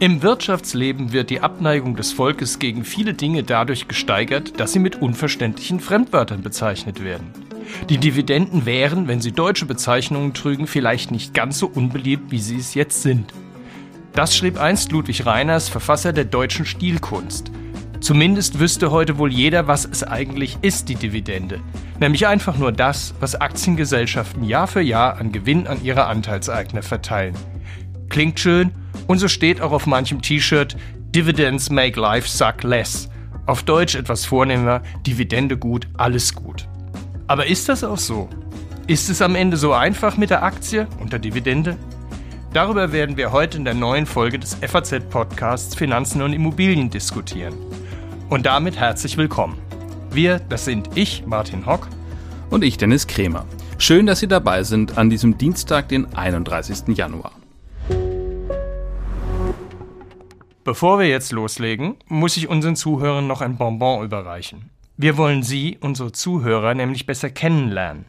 Im 0.00 0.22
Wirtschaftsleben 0.22 1.12
wird 1.12 1.28
die 1.28 1.40
Abneigung 1.40 1.96
des 1.96 2.12
Volkes 2.12 2.58
gegen 2.58 2.84
viele 2.84 3.14
Dinge 3.14 3.42
dadurch 3.42 3.88
gesteigert, 3.88 4.58
dass 4.60 4.72
sie 4.72 4.78
mit 4.78 5.02
unverständlichen 5.02 5.80
Fremdwörtern 5.80 6.40
bezeichnet 6.40 7.02
werden. 7.02 7.32
Die 7.90 7.98
Dividenden 7.98 8.64
wären, 8.64 9.08
wenn 9.08 9.20
sie 9.20 9.32
deutsche 9.32 9.66
Bezeichnungen 9.66 10.34
trügen, 10.34 10.66
vielleicht 10.66 11.10
nicht 11.10 11.34
ganz 11.34 11.58
so 11.58 11.66
unbeliebt, 11.66 12.30
wie 12.30 12.38
sie 12.38 12.56
es 12.56 12.74
jetzt 12.74 13.02
sind. 13.02 13.34
Das 14.12 14.36
schrieb 14.36 14.58
einst 14.58 14.92
Ludwig 14.92 15.26
Reiners, 15.26 15.68
Verfasser 15.68 16.12
der 16.12 16.24
deutschen 16.24 16.64
Stilkunst. 16.64 17.50
Zumindest 18.00 18.60
wüsste 18.60 18.90
heute 18.90 19.18
wohl 19.18 19.32
jeder, 19.32 19.66
was 19.66 19.84
es 19.84 20.04
eigentlich 20.04 20.58
ist, 20.62 20.88
die 20.88 20.94
Dividende. 20.94 21.60
Nämlich 22.00 22.26
einfach 22.26 22.56
nur 22.56 22.72
das, 22.72 23.14
was 23.20 23.34
Aktiengesellschaften 23.34 24.44
Jahr 24.44 24.68
für 24.68 24.80
Jahr 24.80 25.18
an 25.18 25.32
Gewinn 25.32 25.66
an 25.66 25.82
ihre 25.82 26.06
Anteilseigner 26.06 26.82
verteilen. 26.82 27.34
Klingt 28.08 28.38
schön 28.38 28.70
und 29.06 29.18
so 29.18 29.28
steht 29.28 29.60
auch 29.60 29.72
auf 29.72 29.86
manchem 29.86 30.22
T-Shirt 30.22 30.76
Dividends 31.14 31.70
make 31.70 31.98
life 31.98 32.28
suck 32.28 32.62
less. 32.62 33.08
Auf 33.46 33.62
Deutsch 33.62 33.94
etwas 33.94 34.26
vornehmer, 34.26 34.82
Dividende 35.06 35.56
gut, 35.56 35.88
alles 35.96 36.34
gut. 36.34 36.68
Aber 37.26 37.46
ist 37.46 37.68
das 37.68 37.82
auch 37.82 37.98
so? 37.98 38.28
Ist 38.86 39.08
es 39.10 39.22
am 39.22 39.34
Ende 39.34 39.56
so 39.56 39.72
einfach 39.72 40.16
mit 40.16 40.30
der 40.30 40.42
Aktie 40.42 40.86
und 41.00 41.12
der 41.12 41.18
Dividende? 41.18 41.76
Darüber 42.52 42.92
werden 42.92 43.16
wir 43.16 43.32
heute 43.32 43.58
in 43.58 43.64
der 43.64 43.74
neuen 43.74 44.06
Folge 44.06 44.38
des 44.38 44.54
FAZ-Podcasts 44.54 45.74
Finanzen 45.74 46.22
und 46.22 46.32
Immobilien 46.32 46.88
diskutieren. 46.90 47.54
Und 48.30 48.44
damit 48.44 48.76
herzlich 48.76 49.16
willkommen. 49.16 49.56
Wir, 50.10 50.38
das 50.38 50.66
sind 50.66 50.90
ich, 50.94 51.24
Martin 51.24 51.64
Hock. 51.64 51.88
Und 52.50 52.62
ich, 52.62 52.76
Dennis 52.76 53.06
Krämer. 53.06 53.46
Schön, 53.78 54.04
dass 54.04 54.20
Sie 54.20 54.28
dabei 54.28 54.64
sind 54.64 54.98
an 54.98 55.08
diesem 55.08 55.38
Dienstag, 55.38 55.88
den 55.88 56.12
31. 56.14 56.94
Januar. 56.94 57.32
Bevor 60.62 60.98
wir 60.98 61.08
jetzt 61.08 61.32
loslegen, 61.32 61.96
muss 62.06 62.36
ich 62.36 62.48
unseren 62.48 62.76
Zuhörern 62.76 63.26
noch 63.26 63.40
ein 63.40 63.56
Bonbon 63.56 64.04
überreichen. 64.04 64.68
Wir 64.98 65.16
wollen 65.16 65.42
Sie, 65.42 65.78
unsere 65.80 66.12
Zuhörer, 66.12 66.74
nämlich 66.74 67.06
besser 67.06 67.30
kennenlernen. 67.30 68.04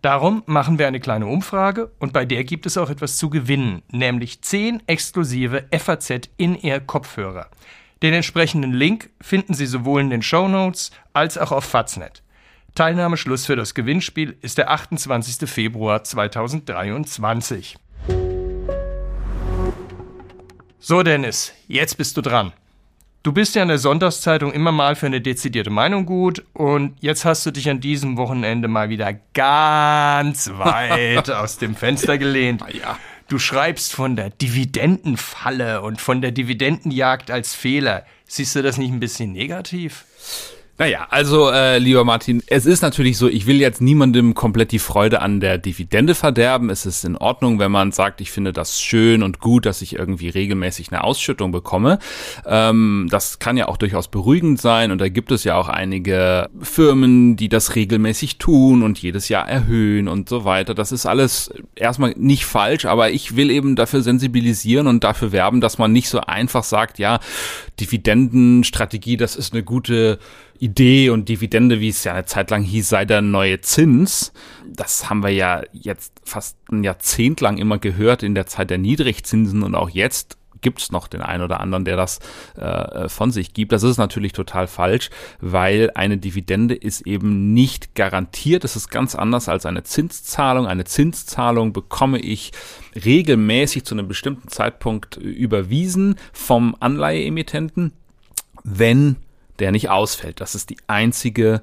Darum 0.00 0.44
machen 0.46 0.78
wir 0.78 0.86
eine 0.86 1.00
kleine 1.00 1.26
Umfrage 1.26 1.90
und 1.98 2.14
bei 2.14 2.24
der 2.24 2.44
gibt 2.44 2.64
es 2.64 2.78
auch 2.78 2.88
etwas 2.88 3.18
zu 3.18 3.28
gewinnen, 3.28 3.82
nämlich 3.92 4.40
10 4.40 4.84
exklusive 4.86 5.66
FAZ 5.78 6.30
in-ear 6.38 6.80
Kopfhörer. 6.80 7.48
Den 8.02 8.14
entsprechenden 8.14 8.72
Link 8.72 9.10
finden 9.20 9.54
Sie 9.54 9.66
sowohl 9.66 10.00
in 10.00 10.10
den 10.10 10.22
Show 10.22 10.46
Notes 10.46 10.92
als 11.12 11.36
auch 11.36 11.50
auf 11.50 11.64
Faznet. 11.64 12.22
Teilnahmeschluss 12.76 13.46
für 13.46 13.56
das 13.56 13.74
Gewinnspiel 13.74 14.36
ist 14.40 14.56
der 14.56 14.70
28. 14.70 15.50
Februar 15.50 16.04
2023. 16.04 17.76
So, 20.78 21.02
Dennis, 21.02 21.52
jetzt 21.66 21.98
bist 21.98 22.16
du 22.16 22.22
dran. 22.22 22.52
Du 23.24 23.32
bist 23.32 23.56
ja 23.56 23.62
in 23.62 23.68
der 23.68 23.78
Sonntagszeitung 23.78 24.52
immer 24.52 24.70
mal 24.70 24.94
für 24.94 25.06
eine 25.06 25.20
dezidierte 25.20 25.70
Meinung 25.70 26.06
gut 26.06 26.44
und 26.52 26.94
jetzt 27.00 27.24
hast 27.24 27.44
du 27.44 27.50
dich 27.50 27.68
an 27.68 27.80
diesem 27.80 28.16
Wochenende 28.16 28.68
mal 28.68 28.90
wieder 28.90 29.12
ganz 29.34 30.48
weit 30.54 31.30
aus 31.30 31.58
dem 31.58 31.74
Fenster 31.74 32.16
gelehnt. 32.16 32.62
Ja. 32.72 32.96
Du 33.28 33.38
schreibst 33.38 33.92
von 33.92 34.16
der 34.16 34.30
Dividendenfalle 34.30 35.82
und 35.82 36.00
von 36.00 36.22
der 36.22 36.32
Dividendenjagd 36.32 37.30
als 37.30 37.54
Fehler. 37.54 38.06
Siehst 38.26 38.56
du 38.56 38.62
das 38.62 38.78
nicht 38.78 38.90
ein 38.90 39.00
bisschen 39.00 39.32
negativ? 39.32 40.06
Naja, 40.80 41.08
also 41.10 41.50
äh, 41.50 41.78
lieber 41.78 42.04
Martin, 42.04 42.40
es 42.46 42.64
ist 42.64 42.82
natürlich 42.82 43.18
so, 43.18 43.26
ich 43.26 43.46
will 43.48 43.60
jetzt 43.60 43.80
niemandem 43.80 44.34
komplett 44.34 44.70
die 44.70 44.78
Freude 44.78 45.20
an 45.20 45.40
der 45.40 45.58
Dividende 45.58 46.14
verderben. 46.14 46.70
Es 46.70 46.86
ist 46.86 47.04
in 47.04 47.16
Ordnung, 47.16 47.58
wenn 47.58 47.72
man 47.72 47.90
sagt, 47.90 48.20
ich 48.20 48.30
finde 48.30 48.52
das 48.52 48.80
schön 48.80 49.24
und 49.24 49.40
gut, 49.40 49.66
dass 49.66 49.82
ich 49.82 49.96
irgendwie 49.96 50.28
regelmäßig 50.28 50.92
eine 50.92 51.02
Ausschüttung 51.02 51.50
bekomme. 51.50 51.98
Ähm, 52.46 53.08
das 53.10 53.40
kann 53.40 53.56
ja 53.56 53.66
auch 53.66 53.76
durchaus 53.76 54.06
beruhigend 54.06 54.60
sein 54.60 54.92
und 54.92 55.00
da 55.00 55.08
gibt 55.08 55.32
es 55.32 55.42
ja 55.42 55.56
auch 55.56 55.68
einige 55.68 56.48
Firmen, 56.60 57.34
die 57.34 57.48
das 57.48 57.74
regelmäßig 57.74 58.38
tun 58.38 58.84
und 58.84 59.02
jedes 59.02 59.28
Jahr 59.28 59.48
erhöhen 59.48 60.06
und 60.06 60.28
so 60.28 60.44
weiter. 60.44 60.74
Das 60.74 60.92
ist 60.92 61.06
alles 61.06 61.52
erstmal 61.74 62.14
nicht 62.16 62.44
falsch, 62.44 62.84
aber 62.84 63.10
ich 63.10 63.34
will 63.34 63.50
eben 63.50 63.74
dafür 63.74 64.02
sensibilisieren 64.02 64.86
und 64.86 65.02
dafür 65.02 65.32
werben, 65.32 65.60
dass 65.60 65.76
man 65.78 65.90
nicht 65.90 66.08
so 66.08 66.20
einfach 66.20 66.62
sagt, 66.62 67.00
ja, 67.00 67.18
Dividendenstrategie, 67.80 69.16
das 69.16 69.34
ist 69.34 69.52
eine 69.52 69.64
gute 69.64 70.20
Idee 70.58 71.10
und 71.10 71.28
Dividende, 71.28 71.80
wie 71.80 71.88
es 71.88 72.04
ja 72.04 72.14
eine 72.14 72.24
Zeit 72.24 72.50
lang 72.50 72.62
hieß, 72.62 72.88
sei 72.88 73.04
der 73.04 73.22
neue 73.22 73.60
Zins. 73.60 74.32
Das 74.66 75.08
haben 75.08 75.22
wir 75.22 75.30
ja 75.30 75.62
jetzt 75.72 76.12
fast 76.24 76.56
ein 76.70 76.84
Jahrzehnt 76.84 77.40
lang 77.40 77.58
immer 77.58 77.78
gehört 77.78 78.22
in 78.22 78.34
der 78.34 78.46
Zeit 78.46 78.70
der 78.70 78.78
Niedrigzinsen 78.78 79.62
und 79.62 79.74
auch 79.74 79.90
jetzt 79.90 80.38
gibt 80.60 80.80
es 80.80 80.92
noch 80.92 81.08
den 81.08 81.22
einen 81.22 81.42
oder 81.42 81.60
anderen, 81.60 81.84
der 81.84 81.96
das 81.96 82.18
äh, 82.56 83.08
von 83.08 83.30
sich 83.30 83.52
gibt. 83.52 83.72
Das 83.72 83.82
ist 83.82 83.98
natürlich 83.98 84.32
total 84.32 84.66
falsch, 84.66 85.10
weil 85.40 85.90
eine 85.94 86.18
Dividende 86.18 86.74
ist 86.74 87.06
eben 87.06 87.52
nicht 87.54 87.94
garantiert. 87.94 88.64
Es 88.64 88.76
ist 88.76 88.90
ganz 88.90 89.14
anders 89.14 89.48
als 89.48 89.66
eine 89.66 89.84
Zinszahlung. 89.84 90.66
Eine 90.66 90.84
Zinszahlung 90.84 91.72
bekomme 91.72 92.18
ich 92.18 92.52
regelmäßig 93.04 93.84
zu 93.84 93.94
einem 93.94 94.08
bestimmten 94.08 94.48
Zeitpunkt 94.48 95.16
überwiesen 95.16 96.16
vom 96.32 96.76
Anleiheemittenten, 96.80 97.92
wenn 98.64 99.16
der 99.58 99.72
nicht 99.72 99.90
ausfällt. 99.90 100.40
Das 100.40 100.54
ist 100.54 100.70
die 100.70 100.78
einzige 100.86 101.62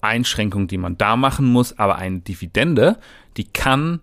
Einschränkung, 0.00 0.66
die 0.66 0.78
man 0.78 0.98
da 0.98 1.16
machen 1.16 1.46
muss. 1.46 1.78
Aber 1.78 1.96
eine 1.96 2.20
Dividende, 2.20 2.98
die 3.36 3.44
kann, 3.44 4.00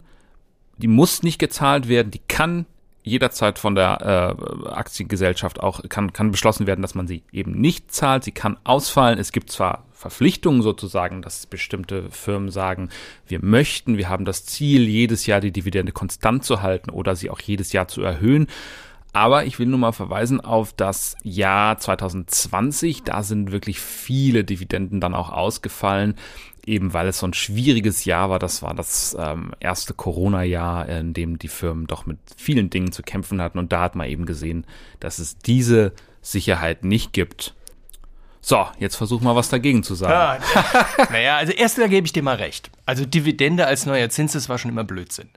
die 0.78 0.88
muss 0.88 1.24
nicht 1.24 1.40
gezahlt 1.40 1.88
werden, 1.88 2.12
die 2.12 2.22
kann 2.28 2.66
jederzeit 3.04 3.60
von 3.60 3.76
der 3.76 4.38
äh, 4.66 4.70
Aktiengesellschaft 4.70 5.60
auch 5.62 5.82
kann, 5.90 6.14
kann 6.14 6.32
beschlossen 6.32 6.68
werden, 6.68 6.82
dass 6.82 6.96
man 6.96 7.08
sie 7.08 7.24
eben 7.32 7.60
nicht 7.60 7.92
zahlt. 7.92 8.24
Sie 8.24 8.32
kann 8.32 8.58
ausfallen. 8.64 9.20
Es 9.20 9.32
gibt 9.32 9.52
zwar 9.52 9.86
Verpflichtungen 9.92 10.62
sozusagen, 10.62 11.22
dass 11.22 11.46
bestimmte 11.46 12.10
Firmen 12.10 12.52
sagen, 12.52 12.90
wir 13.28 13.44
möchten, 13.44 13.98
wir 13.98 14.10
haben 14.10 14.26
das 14.26 14.46
Ziel, 14.46 14.88
jedes 14.88 15.26
Jahr 15.26 15.42
die 15.42 15.52
Dividende 15.52 15.92
konstant 15.92 16.44
zu 16.44 16.62
halten 16.62 16.90
oder 16.90 17.16
sie 17.16 17.30
auch 17.30 17.42
jedes 17.42 17.74
Jahr 17.74 17.88
zu 17.88 18.02
erhöhen. 18.02 18.48
Aber 19.12 19.46
ich 19.46 19.58
will 19.58 19.66
nur 19.66 19.80
mal 19.80 19.92
verweisen 19.92 20.40
auf 20.40 20.74
das 20.74 21.16
Jahr 21.24 21.78
2020. 21.80 23.04
Da 23.04 23.24
sind 23.24 23.52
wirklich 23.52 23.80
viele 23.80 24.44
Dividenden 24.44 25.02
dann 25.02 25.16
auch 25.16 25.32
ausgefallen, 25.32 26.16
eben 26.66 26.94
weil 26.94 27.08
es 27.08 27.20
so 27.20 27.28
ein 27.28 27.34
schwieriges 27.34 28.06
Jahr 28.06 28.30
war. 28.30 28.38
Das 28.38 28.62
war 28.62 28.76
das 28.76 29.18
ähm, 29.20 29.52
erste 29.60 29.94
Corona-Jahr, 29.96 30.88
in 30.90 31.14
dem 31.14 31.40
die 31.40 31.48
Firmen 31.48 31.88
doch 31.88 32.06
mit 32.06 32.20
vielen 32.38 32.70
Dingen 32.70 32.92
zu 32.92 33.02
kämpfen 33.02 33.42
hatten. 33.42 33.58
Und 33.58 33.72
da 33.72 33.82
hat 33.82 33.96
man 33.96 34.08
eben 34.08 34.26
gesehen, 34.26 34.66
dass 35.00 35.18
es 35.18 35.38
diese 35.38 35.94
Sicherheit 36.22 36.84
nicht 36.84 37.12
gibt. 37.12 37.56
So, 38.42 38.66
jetzt 38.78 38.96
versuch 38.96 39.22
mal 39.22 39.36
was 39.36 39.50
dagegen 39.50 39.84
zu 39.84 39.96
sagen. 39.96 40.44
Ja, 40.44 40.86
naja, 41.12 41.38
also 41.38 41.52
erst 41.52 41.78
da 41.78 41.88
gebe 41.88 42.06
ich 42.06 42.14
dir 42.14 42.24
mal 42.24 42.38
recht. 42.38 42.70
Also 42.86 43.06
Dividende 43.06 43.66
als 43.66 43.86
neuer 43.86 44.10
Zins, 44.10 44.34
das 44.34 44.50
war 44.50 44.58
schon 44.58 44.72
immer 44.72 44.84
Blödsinn. 44.84 45.30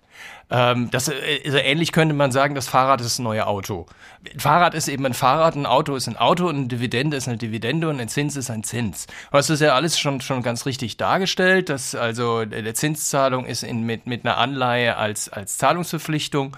Ähm, 0.51 0.91
das, 0.91 1.09
also 1.09 1.59
ähnlich 1.59 1.93
könnte 1.93 2.15
man 2.15 2.31
sagen, 2.31 2.55
das 2.55 2.69
Fahrrad 2.69 3.01
ist 3.01 3.19
ein 3.19 3.23
neues 3.23 3.45
Auto. 3.45 3.87
Ein 4.33 4.39
Fahrrad 4.39 4.75
ist 4.75 4.89
eben 4.89 5.07
ein 5.07 5.15
Fahrrad, 5.15 5.57
ein 5.57 5.67
Auto 5.67 5.97
ist 5.97 6.09
ein 6.09 6.17
Auto 6.17 6.47
und 6.49 6.57
eine 6.57 6.67
Dividende 6.67 7.17
ist 7.17 7.27
eine 7.27 7.39
Dividende 7.39 7.89
und 7.89 8.01
ein 8.01 8.09
Zins 8.09 8.37
ist 8.37 8.51
ein 8.51 8.63
Zins. 8.63 9.07
Du 9.07 9.39
hast 9.39 9.49
das 9.49 9.61
ja 9.61 9.75
alles 9.75 9.99
schon, 9.99 10.21
schon 10.21 10.43
ganz 10.43 10.67
richtig 10.67 10.99
dargestellt, 10.99 11.71
dass 11.71 11.95
also 11.95 12.45
der 12.45 12.75
Zinszahlung 12.75 13.47
ist 13.47 13.63
in, 13.63 13.83
mit, 13.85 14.07
mit 14.07 14.27
einer 14.27 14.37
Anleihe 14.37 14.97
als, 14.97 15.29
als 15.31 15.57
Zahlungsverpflichtung 15.57 16.57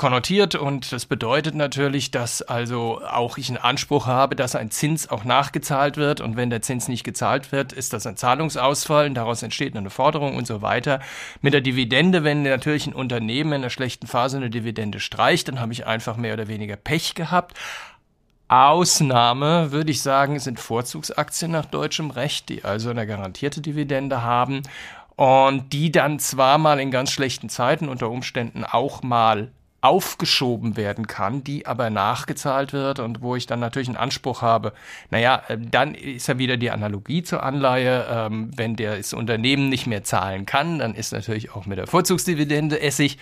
konnotiert 0.00 0.54
und 0.54 0.92
das 0.92 1.04
bedeutet 1.04 1.54
natürlich, 1.54 2.10
dass 2.10 2.40
also 2.40 3.02
auch 3.04 3.36
ich 3.36 3.50
einen 3.50 3.58
Anspruch 3.58 4.06
habe, 4.06 4.34
dass 4.34 4.56
ein 4.56 4.70
Zins 4.70 5.10
auch 5.10 5.24
nachgezahlt 5.24 5.98
wird 5.98 6.22
und 6.22 6.38
wenn 6.38 6.48
der 6.48 6.62
Zins 6.62 6.88
nicht 6.88 7.04
gezahlt 7.04 7.52
wird, 7.52 7.74
ist 7.74 7.92
das 7.92 8.06
ein 8.06 8.16
Zahlungsausfall 8.16 9.08
und 9.08 9.14
daraus 9.14 9.42
entsteht 9.42 9.76
eine 9.76 9.90
Forderung 9.90 10.38
und 10.38 10.46
so 10.46 10.62
weiter. 10.62 11.00
Mit 11.42 11.52
der 11.52 11.60
Dividende, 11.60 12.24
wenn 12.24 12.42
natürlich 12.42 12.86
ein 12.86 12.94
Unternehmen 12.94 13.52
in 13.52 13.60
einer 13.60 13.68
schlechten 13.68 14.06
Phase 14.06 14.38
eine 14.38 14.48
Dividende 14.48 15.00
streicht, 15.00 15.48
dann 15.48 15.60
habe 15.60 15.74
ich 15.74 15.86
einfach 15.86 16.16
mehr 16.16 16.32
oder 16.32 16.48
weniger 16.48 16.76
Pech 16.76 17.14
gehabt. 17.14 17.58
Ausnahme, 18.48 19.70
würde 19.70 19.90
ich 19.90 20.00
sagen, 20.00 20.38
sind 20.38 20.60
Vorzugsaktien 20.60 21.50
nach 21.50 21.66
deutschem 21.66 22.10
Recht, 22.10 22.48
die 22.48 22.64
also 22.64 22.88
eine 22.88 23.06
garantierte 23.06 23.60
Dividende 23.60 24.22
haben 24.22 24.62
und 25.16 25.74
die 25.74 25.92
dann 25.92 26.18
zwar 26.18 26.56
mal 26.56 26.80
in 26.80 26.90
ganz 26.90 27.10
schlechten 27.10 27.50
Zeiten 27.50 27.86
unter 27.86 28.08
Umständen 28.08 28.64
auch 28.64 29.02
mal 29.02 29.50
aufgeschoben 29.82 30.76
werden 30.76 31.06
kann, 31.06 31.42
die 31.42 31.66
aber 31.66 31.88
nachgezahlt 31.88 32.72
wird 32.72 32.98
und 32.98 33.22
wo 33.22 33.36
ich 33.36 33.46
dann 33.46 33.60
natürlich 33.60 33.88
einen 33.88 33.96
Anspruch 33.96 34.42
habe. 34.42 34.72
Naja, 35.10 35.42
äh, 35.48 35.56
dann 35.58 35.94
ist 35.94 36.28
ja 36.28 36.38
wieder 36.38 36.56
die 36.56 36.70
Analogie 36.70 37.22
zur 37.22 37.42
Anleihe. 37.42 38.06
Ähm, 38.10 38.50
wenn 38.54 38.76
das 38.76 39.14
Unternehmen 39.14 39.68
nicht 39.68 39.86
mehr 39.86 40.04
zahlen 40.04 40.44
kann, 40.44 40.78
dann 40.78 40.94
ist 40.94 41.12
natürlich 41.12 41.52
auch 41.52 41.66
mit 41.66 41.78
der 41.78 41.86
Vorzugsdividende 41.86 42.80
Essig. 42.80 43.18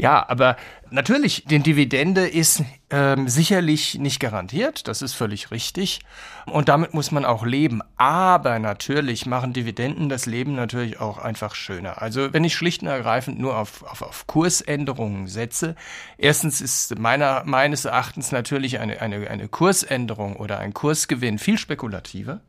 Ja, 0.00 0.26
aber 0.30 0.56
natürlich, 0.90 1.44
die 1.44 1.58
Dividende 1.58 2.26
ist 2.26 2.64
ähm, 2.88 3.28
sicherlich 3.28 3.98
nicht 3.98 4.18
garantiert, 4.18 4.88
das 4.88 5.02
ist 5.02 5.12
völlig 5.12 5.50
richtig. 5.50 6.00
Und 6.46 6.70
damit 6.70 6.94
muss 6.94 7.10
man 7.10 7.26
auch 7.26 7.44
leben. 7.44 7.82
Aber 7.98 8.58
natürlich 8.60 9.26
machen 9.26 9.52
Dividenden 9.52 10.08
das 10.08 10.24
Leben 10.24 10.54
natürlich 10.54 11.00
auch 11.00 11.18
einfach 11.18 11.54
schöner. 11.54 12.00
Also 12.00 12.32
wenn 12.32 12.44
ich 12.44 12.54
schlicht 12.54 12.80
und 12.80 12.88
ergreifend 12.88 13.38
nur 13.38 13.58
auf, 13.58 13.82
auf, 13.82 14.00
auf 14.00 14.26
Kursänderungen 14.26 15.26
setze, 15.26 15.76
erstens 16.16 16.62
ist 16.62 16.98
meiner, 16.98 17.42
meines 17.44 17.84
Erachtens 17.84 18.32
natürlich 18.32 18.78
eine, 18.78 19.02
eine, 19.02 19.28
eine 19.28 19.48
Kursänderung 19.48 20.36
oder 20.36 20.60
ein 20.60 20.72
Kursgewinn 20.72 21.38
viel 21.38 21.58
spekulativer. 21.58 22.40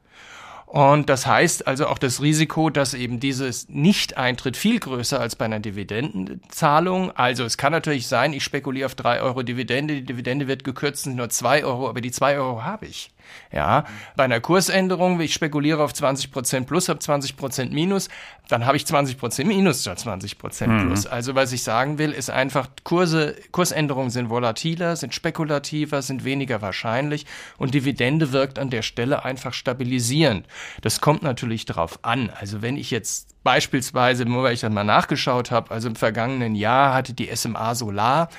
Und 0.71 1.09
das 1.09 1.27
heißt 1.27 1.67
also 1.67 1.87
auch 1.87 1.97
das 1.97 2.21
Risiko, 2.21 2.69
dass 2.69 2.93
eben 2.93 3.19
dieses 3.19 3.67
Nicht-Eintritt 3.67 4.55
viel 4.55 4.79
größer 4.79 5.19
als 5.19 5.35
bei 5.35 5.43
einer 5.43 5.59
Dividendenzahlung. 5.59 7.11
Also 7.11 7.43
es 7.43 7.57
kann 7.57 7.73
natürlich 7.73 8.07
sein, 8.07 8.31
ich 8.31 8.45
spekuliere 8.45 8.85
auf 8.85 8.95
drei 8.95 9.21
Euro 9.21 9.43
Dividende, 9.43 9.95
die 9.95 10.05
Dividende 10.05 10.47
wird 10.47 10.63
gekürzt, 10.63 11.03
sind 11.03 11.17
nur 11.17 11.27
zwei 11.27 11.65
Euro, 11.65 11.89
aber 11.89 11.99
die 11.99 12.11
zwei 12.11 12.37
Euro 12.37 12.63
habe 12.63 12.85
ich. 12.85 13.11
Ja, 13.51 13.85
bei 14.15 14.23
einer 14.23 14.39
Kursänderung, 14.39 15.19
ich 15.19 15.33
spekuliere 15.33 15.83
auf 15.83 15.93
20 15.93 16.31
Prozent 16.31 16.67
plus, 16.67 16.89
habe 16.89 16.99
20 16.99 17.37
Prozent 17.37 17.73
minus, 17.73 18.09
dann 18.47 18.65
habe 18.65 18.77
ich 18.77 18.85
20 18.85 19.17
Prozent 19.17 19.47
minus 19.47 19.81
statt 19.81 19.99
20 19.99 20.37
Prozent 20.37 20.73
mhm. 20.73 20.87
plus. 20.87 21.05
Also 21.05 21.35
was 21.35 21.51
ich 21.51 21.63
sagen 21.63 21.97
will, 21.97 22.11
ist 22.11 22.29
einfach, 22.29 22.69
Kurse, 22.83 23.35
Kursänderungen 23.51 24.09
sind 24.09 24.29
volatiler, 24.29 24.95
sind 24.95 25.13
spekulativer, 25.13 26.01
sind 26.01 26.23
weniger 26.23 26.61
wahrscheinlich 26.61 27.25
und 27.57 27.73
Dividende 27.73 28.31
wirkt 28.31 28.59
an 28.59 28.69
der 28.69 28.81
Stelle 28.81 29.25
einfach 29.25 29.53
stabilisierend. 29.53 30.45
Das 30.81 31.01
kommt 31.01 31.23
natürlich 31.23 31.65
darauf 31.65 31.99
an. 32.03 32.29
Also 32.39 32.61
wenn 32.61 32.77
ich 32.77 32.91
jetzt 32.91 33.31
beispielsweise, 33.43 34.25
nur 34.25 34.43
weil 34.43 34.53
ich 34.53 34.61
dann 34.61 34.73
mal 34.73 34.83
nachgeschaut 34.83 35.51
habe, 35.51 35.71
also 35.71 35.87
im 35.87 35.95
vergangenen 35.95 36.55
Jahr 36.55 36.93
hatte 36.93 37.13
die 37.13 37.35
SMA 37.35 37.75
Solar 37.75 38.29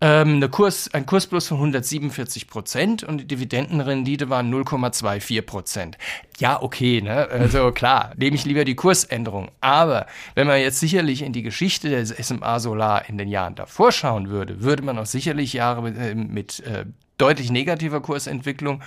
ähm, 0.00 0.36
eine 0.36 0.48
Kurs, 0.48 0.92
ein 0.94 1.06
Kursplus 1.06 1.48
von 1.48 1.56
147 1.56 2.46
Prozent 2.46 3.02
und 3.02 3.18
die 3.18 3.26
Dividendenrendite 3.26 4.30
waren 4.30 4.52
0,24 4.52 5.42
Prozent. 5.42 5.98
Ja, 6.38 6.62
okay, 6.62 7.00
ne? 7.00 7.28
Also 7.30 7.72
klar, 7.74 8.12
nehme 8.16 8.36
ich 8.36 8.44
lieber 8.44 8.64
die 8.64 8.76
Kursänderung. 8.76 9.50
Aber 9.60 10.06
wenn 10.34 10.46
man 10.46 10.60
jetzt 10.60 10.78
sicherlich 10.78 11.22
in 11.22 11.32
die 11.32 11.42
Geschichte 11.42 11.90
der 11.90 12.06
SMA 12.06 12.60
Solar 12.60 13.08
in 13.08 13.18
den 13.18 13.28
Jahren 13.28 13.56
davor 13.56 13.90
schauen 13.90 14.28
würde, 14.28 14.62
würde 14.62 14.82
man 14.82 14.98
auch 14.98 15.06
sicherlich 15.06 15.52
Jahre 15.52 15.82
mit, 15.82 15.98
äh, 15.98 16.14
mit 16.14 16.60
äh, 16.60 16.84
deutlich 17.18 17.50
negativer 17.50 18.00
Kursentwicklung 18.00 18.82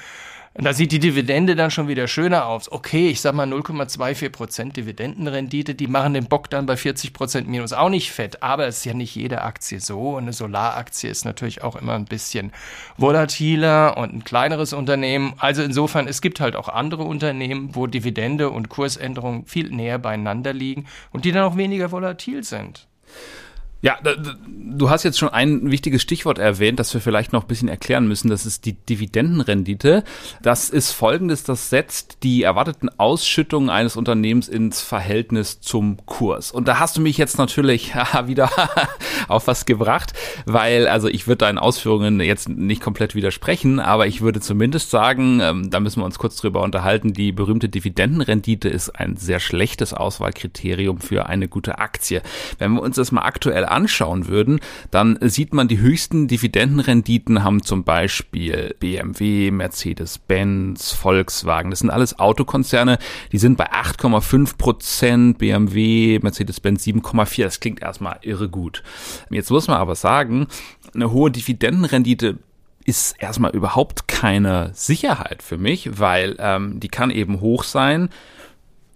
da 0.54 0.74
sieht 0.74 0.92
die 0.92 1.00
Dividende 1.00 1.56
dann 1.56 1.72
schon 1.72 1.88
wieder 1.88 2.10
schöner 2.10 2.46
aus. 2.46 2.70
Okay, 2.70 3.10
ich 3.10 3.22
sag 3.22 3.34
mal 3.34 3.48
0,24 3.48 4.30
Prozent 4.30 4.76
Dividendenrendite, 4.76 5.76
die 5.76 5.88
machen 5.88 6.14
den 6.14 6.26
Bock 6.26 6.50
dann 6.50 6.66
bei 6.66 6.76
40 6.76 7.14
Prozent 7.14 7.48
minus 7.48 7.72
auch 7.72 7.88
nicht 7.88 8.12
fett. 8.12 8.44
Aber 8.44 8.68
es 8.68 8.80
ist 8.80 8.86
ja 8.86 8.94
nicht 8.94 9.16
jede 9.16 9.44
Aktie 9.44 9.80
so. 9.80 10.18
Und 10.18 10.24
eine 10.24 10.34
Solaraktie 10.34 11.10
ist 11.10 11.24
natürlich 11.24 11.64
auch 11.64 11.78
immer 11.78 11.94
ein 11.94 12.04
bisschen 12.04 12.52
volatiler 12.98 13.96
und 13.98 14.14
ein 14.14 14.24
kleineres 14.26 14.74
Unternehmen. 14.74 15.36
Also 15.38 15.64
insofern, 15.64 16.08
es 16.08 16.20
gibt 16.20 16.42
halt 16.42 16.58
auch 16.58 16.68
andere 16.68 17.04
Unternehmen, 17.04 17.74
wo 17.74 17.88
Dividende 17.88 18.50
und 18.50 18.68
Kursänderungen 18.68 19.46
viel 19.46 19.70
näher 19.70 20.00
beieinander 20.00 20.52
liegen 20.52 20.86
und 21.12 21.24
die 21.24 21.32
dann 21.32 21.44
auch 21.44 21.56
weniger 21.56 21.94
volatil 21.94 22.44
sind. 22.44 22.88
Ja, 23.82 23.98
du 24.78 24.90
hast 24.92 25.04
jetzt 25.04 25.18
schon 25.18 25.30
ein 25.30 25.72
wichtiges 25.72 26.04
Stichwort 26.04 26.38
erwähnt, 26.38 26.80
das 26.80 26.94
wir 26.94 27.02
vielleicht 27.02 27.34
noch 27.34 27.44
ein 27.44 27.48
bisschen 27.48 27.68
erklären 27.68 28.08
müssen. 28.08 28.30
Das 28.30 28.46
ist 28.46 28.66
die 28.66 28.74
Dividendenrendite. 28.74 30.04
Das 30.44 30.70
ist 30.70 30.92
folgendes, 30.92 31.44
das 31.44 31.72
setzt 31.72 32.18
die 32.22 32.44
erwarteten 32.44 32.90
Ausschüttungen 33.00 33.72
eines 33.72 33.96
Unternehmens 33.96 34.48
ins 34.48 34.82
Verhältnis 34.82 35.62
zum 35.62 35.98
Kurs. 36.06 36.52
Und 36.52 36.68
da 36.68 36.78
hast 36.80 36.98
du 36.98 37.02
mich 37.02 37.18
jetzt 37.18 37.40
natürlich 37.40 37.94
wieder 38.26 38.52
auf 39.28 39.48
was 39.48 39.66
gebracht, 39.66 40.14
weil, 40.46 40.88
also 40.88 41.08
ich 41.08 41.26
würde 41.26 41.38
deinen 41.38 41.58
Ausführungen 41.58 42.20
jetzt 42.20 42.50
nicht 42.50 42.84
komplett 42.84 43.16
widersprechen, 43.16 43.80
aber 43.80 44.06
ich 44.06 44.22
würde 44.22 44.42
zumindest 44.42 44.92
sagen, 44.92 45.40
ähm, 45.42 45.72
da 45.72 45.80
müssen 45.80 46.02
wir 46.02 46.06
uns 46.06 46.20
kurz 46.20 46.36
drüber 46.36 46.62
unterhalten, 46.62 47.14
die 47.14 47.32
berühmte 47.32 47.68
Dividendenrendite 47.68 48.70
ist 48.70 48.90
ein 48.92 49.18
sehr 49.18 49.40
schlechtes 49.40 49.94
Auswahlkriterium 49.94 51.00
für 51.00 51.26
eine 51.26 51.48
gute 51.48 51.80
Aktie. 51.80 52.22
Wenn 52.60 52.74
wir 52.74 52.82
uns 52.84 52.98
das 52.98 53.12
mal 53.12 53.24
aktuell 53.24 53.66
anschauen 53.72 54.28
würden, 54.28 54.60
dann 54.92 55.18
sieht 55.22 55.54
man, 55.54 55.68
die 55.68 55.80
höchsten 55.80 56.28
Dividendenrenditen 56.28 57.44
haben 57.44 57.64
zum 57.64 57.84
Beispiel 57.84 58.76
BMW, 58.80 59.52
Mercedes-Benz, 59.52 60.92
Volkswagen. 60.92 61.70
Das 61.72 61.80
sind 61.80 61.90
alles 61.90 62.20
Autokonzerne, 62.20 62.98
die 63.32 63.38
sind 63.38 63.58
bei 63.58 63.72
8,5 63.72 64.58
Prozent, 64.58 65.38
BMW, 65.38 66.20
Mercedes-Benz 66.22 66.86
7,4. 66.86 67.44
Das 67.44 67.60
klingt 67.60 67.82
erstmal 67.82 68.20
irre 68.22 68.50
gut. 68.50 68.84
Jetzt 69.30 69.50
muss 69.50 69.68
man 69.68 69.78
aber 69.78 69.96
sagen, 69.96 70.48
eine 70.94 71.12
hohe 71.12 71.32
Dividendenrendite 71.32 72.38
ist 72.86 73.16
erstmal 73.20 73.52
überhaupt 73.52 74.08
keine 74.08 74.72
Sicherheit 74.74 75.44
für 75.44 75.58
mich, 75.58 76.00
weil 76.00 76.36
ähm, 76.40 76.80
die 76.80 76.88
kann 76.88 77.12
eben 77.12 77.40
hoch 77.40 77.64
sein 77.64 78.10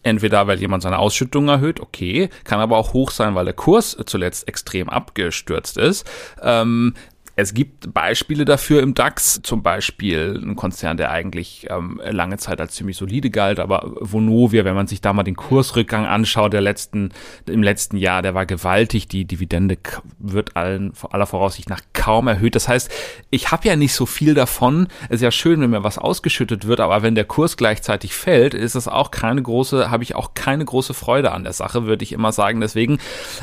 Entweder 0.05 0.45
weil 0.45 0.59
jemand 0.59 0.83
seine 0.83 0.99
Ausschüttung 0.99 1.47
erhöht, 1.47 1.79
okay, 1.79 2.29
kann 2.43 2.59
aber 2.59 2.77
auch 2.77 2.93
hoch 2.93 3.09
sein, 3.09 3.33
weil 3.33 3.45
der 3.45 3.55
Kurs 3.55 3.97
zuletzt 4.05 4.47
extrem 4.47 4.87
abgestürzt 4.87 5.77
ist. 5.77 6.07
Ähm, 6.43 6.93
es 7.37 7.53
gibt 7.53 7.93
Beispiele 7.93 8.45
dafür 8.45 8.81
im 8.81 8.93
DAX, 8.93 9.41
zum 9.43 9.61
Beispiel 9.61 10.41
ein 10.41 10.55
Konzern, 10.55 10.95
der 10.95 11.11
eigentlich 11.11 11.67
ähm, 11.69 12.01
lange 12.09 12.37
Zeit 12.37 12.61
als 12.61 12.75
ziemlich 12.75 12.95
solide 12.95 13.29
galt, 13.29 13.59
aber 13.59 13.91
Vonovia, 13.99 14.63
wenn 14.63 14.75
man 14.75 14.87
sich 14.87 15.01
da 15.01 15.11
mal 15.11 15.23
den 15.23 15.35
Kursrückgang 15.35 16.05
anschaut, 16.05 16.53
der 16.53 16.61
letzten, 16.61 17.09
im 17.45 17.61
letzten 17.61 17.97
Jahr, 17.97 18.21
der 18.21 18.35
war 18.35 18.45
gewaltig. 18.45 19.09
Die 19.09 19.25
Dividende 19.25 19.77
wird 20.17 20.55
allen, 20.55 20.93
aller 21.09 21.25
Voraussicht 21.25 21.69
nach 21.69 21.81
kaum 21.91 22.27
erhöht. 22.27 22.55
Das 22.55 22.69
heißt, 22.69 22.89
ich 23.31 23.51
habe 23.51 23.67
ja 23.67 23.75
nicht 23.75 23.93
so 23.93 24.05
viel 24.05 24.33
davon. 24.33 24.87
Es 25.09 25.15
ist 25.15 25.21
ja 25.21 25.31
schön, 25.31 25.59
wenn 25.59 25.71
mir 25.71 25.83
was 25.83 25.97
ausgeschüttet 25.97 26.65
wird, 26.67 26.79
aber 26.79 27.01
wenn 27.01 27.15
der 27.15 27.25
Kurs 27.25 27.57
gleichzeitig 27.57 28.13
fällt, 28.13 28.53
ist 28.53 28.75
es 28.75 28.87
auch 28.87 29.11
keine 29.11 29.41
große, 29.41 29.91
habe 29.91 30.03
ich 30.03 30.15
auch 30.15 30.35
keine 30.35 30.63
große 30.63 30.93
Freude 30.93 31.33
an 31.33 31.43
der 31.43 31.53
Sache, 31.53 31.85
würde 31.85 32.03
ich 32.03 32.13
immer 32.13 32.31
sagen. 32.31 32.61
Deswegen 32.61 32.99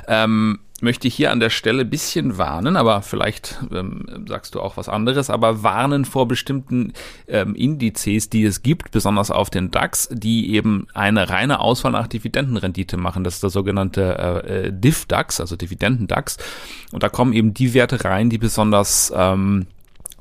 ähm, 0.09 0.61
möchte 0.83 1.09
ich 1.09 1.15
hier 1.15 1.31
an 1.31 1.41
der 1.41 1.51
Stelle 1.51 1.85
bisschen 1.85 2.39
warnen, 2.39 2.77
aber 2.77 3.03
vielleicht 3.03 3.59
ähm, 3.73 4.25
sagst 4.29 4.55
du 4.55 4.61
auch 4.61 4.77
was 4.77 4.89
anderes, 4.89 5.31
aber 5.31 5.63
warnen 5.63 6.05
vor 6.05 6.27
bestimmten 6.27 6.93
ähm, 7.29 7.55
Indizes, 7.55 8.29
die 8.29 8.45
es 8.45 8.63
gibt, 8.63 8.91
besonders 8.91 9.31
auf 9.31 9.49
den 9.49 9.71
DAX, 9.71 10.09
die 10.11 10.55
eben 10.55 10.87
eine 10.93 11.31
reine 11.31 11.61
Auswahl 11.61 11.93
nach 11.93 12.09
Dividendenrendite 12.09 12.97
machen. 12.97 13.25
Das 13.25 13.35
ist 13.35 13.43
der 13.43 13.51
sogenannte 13.51 14.45
äh, 14.47 14.67
äh 14.67 14.73
DIV-DAX, 14.73 15.41
also 15.41 15.57
Dividenden-DAX. 15.57 16.39
Und 16.91 17.03
da 17.03 17.09
kommen 17.09 17.33
eben 17.33 17.55
die 17.55 17.75
Werte 17.75 18.05
rein, 18.05 18.29
die 18.29 18.39
besonders 18.39 19.13
ähm, 19.15 19.67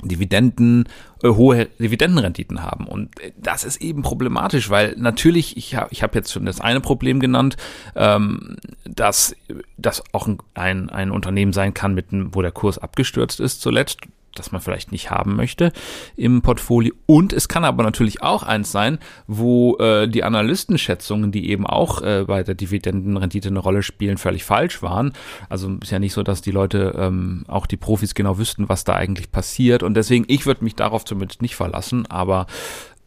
Dividenden, 0.04 0.88
äh, 1.24 1.30
hohe 1.30 1.66
Dividendenrenditen 1.80 2.64
haben. 2.64 2.88
Und 2.88 3.20
äh, 3.20 3.32
das 3.38 3.64
ist 3.64 3.82
eben 3.82 4.02
problematisch, 4.02 4.70
weil 4.70 4.96
natürlich, 4.98 5.58
ich 5.58 5.76
habe 5.76 5.90
ich 5.92 6.04
hab 6.04 6.16
jetzt 6.16 6.32
schon 6.32 6.46
das 6.46 6.62
eine 6.62 6.82
Problem 6.82 7.20
genannt, 7.20 7.58
ähm, 7.96 8.58
dass 8.86 9.36
das 9.78 10.04
auch 10.14 10.28
ein, 10.54 10.90
ein 10.90 11.12
Unternehmen 11.12 11.54
sein 11.54 11.74
kann, 11.74 11.94
mit, 11.94 12.08
wo 12.12 12.42
der 12.42 12.52
Kurs 12.52 12.78
abgestürzt 12.78 13.40
ist 13.40 13.62
zuletzt 13.62 14.02
das 14.36 14.52
man 14.52 14.62
vielleicht 14.62 14.92
nicht 14.92 15.12
haben 15.12 15.36
möchte 15.36 15.72
im 16.16 16.42
Portfolio. 16.42 16.94
Und 17.06 17.34
es 17.34 17.48
kann 17.48 17.66
aber 17.66 17.84
natürlich 17.84 18.22
auch 18.22 18.44
eins 18.44 18.72
sein, 18.72 19.00
wo 19.28 19.78
äh, 19.78 20.08
die 20.08 20.24
Analystenschätzungen, 20.24 21.32
die 21.32 21.50
eben 21.50 21.66
auch 21.66 22.02
äh, 22.02 22.26
bei 22.28 22.44
der 22.44 22.56
Dividendenrendite 22.56 23.50
eine 23.50 23.60
Rolle 23.60 23.84
spielen, 23.84 24.18
völlig 24.18 24.44
falsch 24.44 24.82
waren. 24.82 25.14
Also 25.50 25.70
ist 25.82 25.92
ja 25.92 26.00
nicht 26.00 26.14
so, 26.14 26.24
dass 26.24 26.42
die 26.42 26.52
Leute, 26.52 26.96
ähm, 26.98 27.44
auch 27.48 27.66
die 27.66 27.78
Profis 27.78 28.16
genau 28.16 28.38
wüssten, 28.38 28.70
was 28.70 28.84
da 28.84 28.94
eigentlich 28.94 29.32
passiert. 29.32 29.84
Und 29.84 29.96
deswegen, 29.96 30.26
ich 30.28 30.46
würde 30.46 30.64
mich 30.64 30.76
darauf 30.76 31.06
zumindest 31.06 31.42
nicht 31.42 31.56
verlassen, 31.56 32.06
aber 32.08 32.48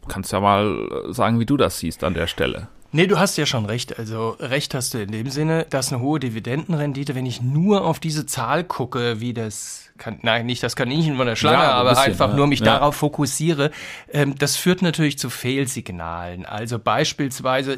kannst 0.07 0.31
ja 0.31 0.39
mal 0.39 1.03
sagen, 1.09 1.39
wie 1.39 1.45
du 1.45 1.57
das 1.57 1.79
siehst 1.79 2.03
an 2.03 2.13
der 2.13 2.27
Stelle. 2.27 2.67
Nee, 2.91 3.07
du 3.07 3.19
hast 3.19 3.37
ja 3.37 3.45
schon 3.45 3.65
recht. 3.65 3.99
Also 3.99 4.37
recht 4.39 4.73
hast 4.73 4.93
du 4.93 5.01
in 5.01 5.11
dem 5.11 5.29
Sinne, 5.29 5.65
dass 5.69 5.91
eine 5.91 6.01
hohe 6.01 6.19
Dividendenrendite, 6.19 7.13
wenn 7.13 7.25
ich 7.25 7.41
nur 7.41 7.83
auf 7.83 7.99
diese 7.99 8.25
Zahl 8.25 8.63
gucke, 8.63 9.19
wie 9.19 9.33
das 9.33 9.84
kann, 9.97 10.19
nein, 10.23 10.45
nicht 10.45 10.61
das 10.61 10.75
Kaninchen 10.75 11.15
von 11.15 11.25
der 11.25 11.35
Schlange, 11.35 11.63
ja, 11.63 11.71
aber 11.71 11.91
bisschen, 11.91 12.05
einfach 12.05 12.29
ja. 12.29 12.35
nur 12.35 12.47
mich 12.47 12.59
ja. 12.59 12.65
darauf 12.65 12.95
fokussiere, 12.95 13.71
ähm, 14.11 14.35
das 14.37 14.57
führt 14.57 14.81
natürlich 14.81 15.17
zu 15.17 15.29
Fehlsignalen. 15.29 16.45
Also 16.45 16.79
beispielsweise, 16.79 17.77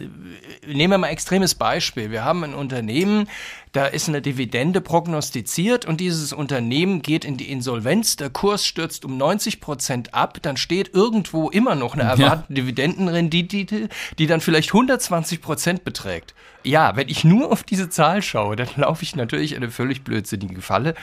nehmen 0.65 0.91
wir 0.91 0.97
mal 0.97 1.09
extremes 1.09 1.53
Beispiel. 1.53 2.09
Wir 2.09 2.25
haben 2.25 2.43
ein 2.43 2.55
Unternehmen, 2.55 3.29
da 3.71 3.85
ist 3.85 4.07
eine 4.09 4.21
Dividende 4.21 4.81
prognostiziert 4.81 5.85
und 5.85 5.99
dieses 6.01 6.33
Unternehmen 6.33 7.03
geht 7.03 7.23
in 7.23 7.37
die 7.37 7.51
Insolvenz, 7.51 8.15
der 8.15 8.31
Kurs 8.31 8.65
stürzt 8.65 9.05
um 9.05 9.17
90 9.17 9.61
Prozent 9.61 10.13
ab, 10.15 10.39
dann 10.41 10.57
steht 10.57 10.95
irgendwo 10.95 11.49
immer 11.49 11.75
noch 11.75 11.93
eine 11.93 12.03
erwartete 12.03 12.53
Dividendenrendite, 12.53 13.89
die 14.17 14.27
dann 14.27 14.41
vielleicht 14.41 14.69
120 14.69 15.41
Prozent 15.41 15.83
beträgt 15.83 16.33
ja, 16.67 16.97
wenn 16.97 17.07
ich 17.07 17.23
nur 17.23 17.51
auf 17.51 17.63
diese 17.63 17.89
Zahl 17.89 18.21
schaue, 18.21 18.55
dann 18.57 18.67
laufe 18.75 19.03
ich 19.03 19.15
natürlich 19.15 19.53
in 19.53 19.57
eine 19.57 19.71
völlig 19.71 20.03
blödsinnige 20.03 20.61
Falle. 20.61 20.93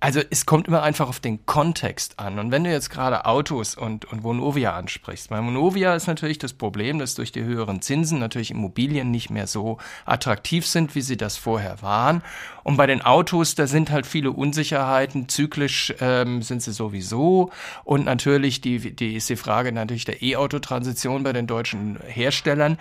Also 0.00 0.20
es 0.30 0.46
kommt 0.46 0.66
immer 0.66 0.82
einfach 0.82 1.08
auf 1.08 1.20
den 1.20 1.44
Kontext 1.44 2.18
an. 2.18 2.38
Und 2.38 2.50
wenn 2.50 2.64
du 2.64 2.70
jetzt 2.70 2.88
gerade 2.88 3.26
Autos 3.26 3.74
und, 3.74 4.06
und 4.06 4.22
Vonovia 4.22 4.74
ansprichst, 4.74 5.28
bei 5.28 5.38
Vonovia 5.38 5.94
ist 5.94 6.06
natürlich 6.06 6.38
das 6.38 6.54
Problem, 6.54 6.98
dass 6.98 7.14
durch 7.14 7.32
die 7.32 7.44
höheren 7.44 7.82
Zinsen 7.82 8.18
natürlich 8.18 8.50
Immobilien 8.50 9.10
nicht 9.10 9.28
mehr 9.28 9.46
so 9.46 9.76
attraktiv 10.06 10.66
sind, 10.66 10.94
wie 10.94 11.02
sie 11.02 11.18
das 11.18 11.36
vorher 11.36 11.82
waren. 11.82 12.22
Und 12.64 12.78
bei 12.78 12.86
den 12.86 13.02
Autos, 13.02 13.54
da 13.54 13.66
sind 13.66 13.90
halt 13.90 14.06
viele 14.06 14.30
Unsicherheiten. 14.30 15.28
Zyklisch 15.28 15.92
ähm, 16.00 16.40
sind 16.40 16.62
sie 16.62 16.72
sowieso. 16.72 17.50
Und 17.84 18.06
natürlich 18.06 18.62
die, 18.62 18.94
die 18.96 19.16
ist 19.16 19.28
die 19.28 19.36
Frage 19.36 19.70
natürlich 19.72 20.06
der 20.06 20.22
E-Auto-Transition 20.22 21.22
bei 21.22 21.34
den 21.34 21.46
deutschen 21.46 21.98
Herstellern. 22.06 22.78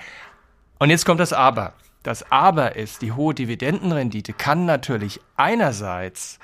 Und 0.77 0.89
jetzt 0.89 1.05
kommt 1.05 1.19
das 1.19 1.33
Aber. 1.33 1.73
Das 2.03 2.31
Aber 2.31 2.75
ist, 2.75 3.01
die 3.01 3.11
hohe 3.11 3.33
Dividendenrendite 3.33 4.33
kann 4.33 4.65
natürlich 4.65 5.19
einerseits, 5.35 6.39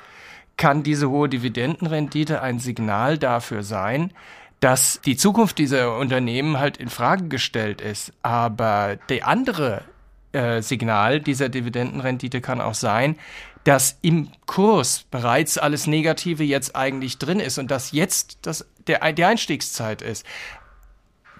kann 0.58 0.84
diese 0.84 1.10
hohe 1.10 1.30
Dividendenrendite 1.30 2.42
ein 2.42 2.60
Signal 2.60 3.18
dafür 3.18 3.64
sein, 3.64 4.12
dass 4.60 5.00
die 5.06 5.18
Zukunft 5.18 5.58
dieser 5.58 5.98
Unternehmen 5.98 6.60
halt 6.60 6.78
in 6.78 6.90
Frage 6.90 7.28
gestellt 7.28 7.82
ist. 7.82 8.14
Aber 8.22 8.98
der 9.10 9.28
andere 9.28 9.84
äh, 10.32 10.62
Signal 10.62 11.22
dieser 11.22 11.50
Dividendenrendite 11.50 12.42
kann 12.42 12.62
auch 12.62 12.74
sein, 12.74 13.18
dass 13.64 13.98
im 14.02 14.30
Kurs 14.46 15.06
bereits 15.10 15.58
alles 15.58 15.88
Negative 15.88 16.44
jetzt 16.44 16.76
eigentlich 16.76 17.18
drin 17.18 17.40
ist 17.40 17.58
und 17.58 17.72
dass 17.72 17.92
jetzt 17.92 18.40
das, 18.44 18.66
der, 18.88 19.12
die 19.14 19.26
Einstiegszeit 19.26 20.02
ist. 20.02 20.26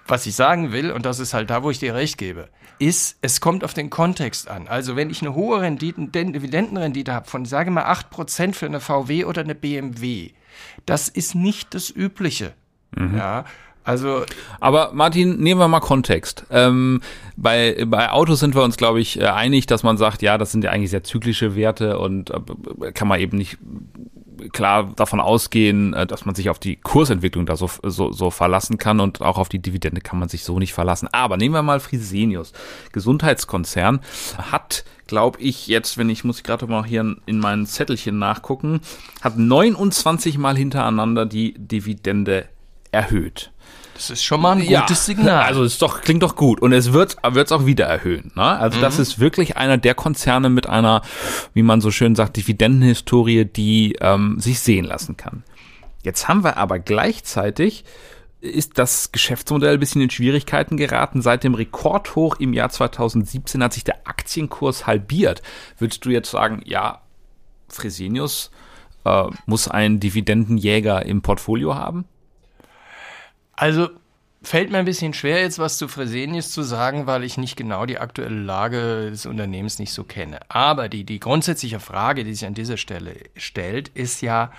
Was 0.08 0.26
ich 0.26 0.36
sagen 0.36 0.72
will, 0.72 0.92
und 0.92 1.06
das 1.06 1.20
ist 1.20 1.34
halt 1.34 1.50
da, 1.50 1.64
wo 1.64 1.72
ich 1.72 1.80
dir 1.80 1.96
recht 1.96 2.18
gebe, 2.18 2.50
ist, 2.80 3.18
es 3.22 3.42
kommt 3.42 3.64
auf 3.64 3.74
den 3.74 3.90
Kontext 3.90 4.50
an. 4.50 4.68
Also 4.68 4.96
wenn 4.96 5.10
ich 5.10 5.22
eine 5.22 5.36
hohe 5.36 5.62
Rendite, 5.62 6.02
Dividendenrendite 6.08 7.14
habe 7.14 7.28
von, 7.28 7.46
sage 7.46 7.72
mal, 7.72 7.86
8% 7.86 8.54
für 8.54 8.66
eine 8.66 8.80
VW 8.80 9.26
oder 9.26 9.42
eine 9.42 9.56
BMW, 9.56 10.32
das 10.86 11.10
ist 11.10 11.36
nicht 11.36 11.74
das 11.74 11.90
Übliche. 11.90 12.54
Mhm. 12.96 13.18
Ja, 13.18 13.46
also. 13.84 14.24
Aber 14.60 14.92
Martin, 14.94 15.38
nehmen 15.40 15.60
wir 15.60 15.68
mal 15.68 15.80
Kontext. 15.80 16.46
Ähm, 16.50 17.02
bei, 17.38 17.86
bei 17.86 18.12
Autos 18.12 18.40
sind 18.40 18.56
wir 18.56 18.64
uns, 18.64 18.78
glaube 18.78 19.00
ich, 19.00 19.20
äh, 19.20 19.26
einig, 19.26 19.68
dass 19.68 19.84
man 19.84 19.98
sagt, 19.98 20.24
ja, 20.24 20.38
das 20.38 20.52
sind 20.52 20.64
ja 20.64 20.72
eigentlich 20.72 20.90
sehr 20.90 21.04
zyklische 21.04 21.56
Werte 21.56 22.00
und 22.00 22.32
äh, 22.32 22.92
kann 22.94 23.08
man 23.08 23.20
eben 23.20 23.38
nicht 23.38 23.58
klar 24.52 24.92
davon 24.96 25.20
ausgehen, 25.20 25.94
äh, 25.94 26.08
dass 26.08 26.26
man 26.26 26.36
sich 26.36 26.50
auf 26.50 26.60
die 26.60 26.78
Kursentwicklung 26.78 27.46
da 27.46 27.56
so, 27.56 27.70
so, 27.84 28.12
so 28.12 28.32
verlassen 28.32 28.78
kann 28.78 29.00
und 29.00 29.22
auch 29.22 29.38
auf 29.38 29.50
die 29.50 29.62
Dividende 29.62 30.02
kann 30.02 30.20
man 30.20 30.30
sich 30.30 30.44
so 30.44 30.60
nicht 30.60 30.74
verlassen. 30.74 31.08
Aber 31.12 31.38
nehmen 31.38 31.56
wir 31.56 31.64
mal 31.64 31.80
Fresenius. 31.80 32.54
Gesundheitskonzern 32.92 34.00
hat 34.38 34.86
glaube 35.08 35.40
ich, 35.40 35.68
jetzt, 35.68 35.98
wenn 35.98 36.10
ich, 36.10 36.24
muss 36.24 36.44
gerade 36.44 36.68
mal 36.68 36.84
hier 36.84 37.16
in 37.26 37.40
meinen 37.40 37.66
Zettelchen 37.66 38.18
nachgucken, 38.18 38.82
hat 39.22 39.38
29 39.38 40.38
Mal 40.38 40.58
hintereinander 40.58 41.26
die 41.26 41.54
Dividende 41.58 42.48
erhöht. 42.92 43.52
Das 43.96 44.10
ist 44.10 44.26
schon 44.26 44.42
mal 44.42 44.52
ein 44.52 44.60
gutes 44.60 44.72
ja, 44.72 44.96
Signal. 44.96 45.44
Also 45.44 45.64
es 45.64 45.78
doch, 45.78 46.02
klingt 46.02 46.22
doch 46.22 46.36
gut. 46.36 46.62
Und 46.62 46.74
es 46.74 46.92
wird 46.92 47.16
es 47.24 47.52
auch 47.54 47.66
wieder 47.66 47.86
erhöhen. 47.86 48.34
Ne? 48.36 48.44
Also 48.44 48.78
mhm. 48.78 48.82
das 48.82 49.00
ist 49.00 49.20
wirklich 49.20 49.56
einer 49.56 49.78
der 49.78 49.96
Konzerne 49.96 50.50
mit 50.50 50.68
einer, 50.68 51.02
wie 51.54 51.64
man 51.64 51.80
so 51.80 51.92
schön 51.92 52.14
sagt, 52.14 52.36
Dividendenhistorie, 52.36 53.46
die 53.46 53.96
ähm, 54.02 54.38
sich 54.38 54.60
sehen 54.60 54.84
lassen 54.84 55.16
kann. 55.16 55.44
Jetzt 56.04 56.28
haben 56.28 56.44
wir 56.44 56.58
aber 56.58 56.78
gleichzeitig 56.78 57.86
ist 58.42 58.78
das 58.78 59.14
Geschäftsmodell 59.14 59.76
ein 59.76 59.80
bisschen 59.80 60.02
in 60.02 60.10
Schwierigkeiten 60.10 60.76
geraten. 60.76 61.22
Seit 61.22 61.46
dem 61.46 61.56
Rekordhoch 61.56 62.36
im 62.40 62.54
Jahr 62.54 62.70
2017 62.70 63.64
hat 63.64 63.74
sich 63.74 63.86
der 63.86 64.08
Aktienkurs 64.08 64.86
halbiert. 64.86 65.42
Würdest 65.78 66.06
du 66.06 66.10
jetzt 66.10 66.32
sagen, 66.32 66.62
ja, 66.66 67.02
Fresenius 67.70 68.52
äh, 69.06 69.24
muss 69.46 69.70
einen 69.70 70.02
Dividendenjäger 70.02 71.06
im 71.06 71.22
Portfolio 71.22 71.76
haben? 71.76 72.06
Also 73.56 73.90
fällt 74.42 74.72
mir 74.72 74.78
ein 74.78 74.86
bisschen 74.86 75.14
schwer, 75.14 75.42
jetzt 75.42 75.60
was 75.60 75.78
zu 75.78 75.88
Fresenius 75.88 76.52
zu 76.52 76.62
sagen, 76.62 77.08
weil 77.08 77.24
ich 77.24 77.38
nicht 77.38 77.56
genau 77.56 77.86
die 77.86 78.00
aktuelle 78.00 78.42
Lage 78.42 79.10
des 79.10 79.26
Unternehmens 79.26 79.80
nicht 79.80 79.94
so 79.94 80.04
kenne. 80.04 80.40
Aber 80.50 80.90
die, 80.90 81.04
die 81.04 81.20
grundsätzliche 81.20 81.80
Frage, 81.80 82.24
die 82.24 82.34
sich 82.34 82.46
an 82.46 82.54
dieser 82.54 82.78
Stelle 82.78 83.16
stellt, 83.36 83.90
ist 83.90 84.22
ja, 84.22 84.52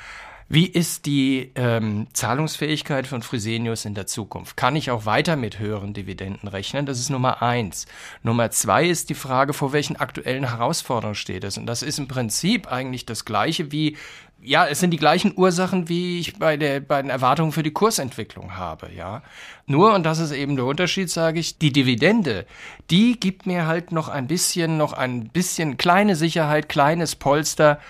wie 0.49 0.67
ist 0.67 1.07
die 1.07 1.51
ähm, 1.57 2.07
Zahlungsfähigkeit 2.13 3.09
von 3.09 3.23
Fresenius 3.23 3.85
in 3.85 3.95
der 3.95 4.07
Zukunft? 4.07 4.57
Kann 4.57 4.77
ich 4.77 4.93
auch 4.93 5.05
weiter 5.05 5.35
mit 5.35 5.59
höheren 5.59 5.93
Dividenden 5.93 6.49
rechnen? 6.49 6.87
Das 6.87 7.01
ist 7.01 7.11
Nummer 7.11 7.43
eins. 7.43 7.87
Nummer 8.23 8.53
zwei 8.53 8.87
ist 8.87 9.11
die 9.11 9.15
Frage, 9.15 9.55
vor 9.55 9.73
welchen 9.73 9.97
aktuellen 9.97 10.49
Herausforderungen 10.49 11.17
steht 11.17 11.43
es? 11.43 11.59
Und 11.59 11.67
das 11.67 11.83
ist 11.83 11.99
im 11.99 12.07
Prinzip 12.07 12.71
eigentlich 12.71 13.05
das 13.05 13.25
Gleiche 13.25 13.73
wie 13.73 13.97
ja, 14.43 14.67
es 14.67 14.81
sind 14.81 14.91
die 14.91 14.99
gleichen 14.99 15.33
Ursachen, 15.37 15.89
wie 15.89 16.21
ich 16.21 16.39
bei, 16.39 16.57
der, 16.57 16.81
bei 16.81 17.03
den 17.03 17.11
Erwartungen 17.11 17.53
für 17.53 17.63
die 17.63 17.73
Kursentwicklung 17.73 18.57
habe, 18.57 18.91
ja. 18.95 19.23
Nur, 19.67 19.95
und 19.95 20.05
das 20.05 20.19
ist 20.19 20.31
eben 20.31 20.57
der 20.57 20.67
Unterschied, 20.67 21.11
sage 21.11 21.41
ich, 21.41 21.59
die 21.59 21.73
Dividende, 21.73 22.47
die 22.91 23.19
gibt 23.19 23.47
mir 23.47 23.67
halt 23.67 23.93
noch 23.93 24.09
ein 24.09 24.27
bisschen, 24.27 24.77
noch 24.77 24.93
ein 24.93 25.29
bisschen 25.29 25.79
kleine 25.79 26.15
Sicherheit, 26.17 26.69
kleines 26.69 27.17
Polster, 27.17 27.81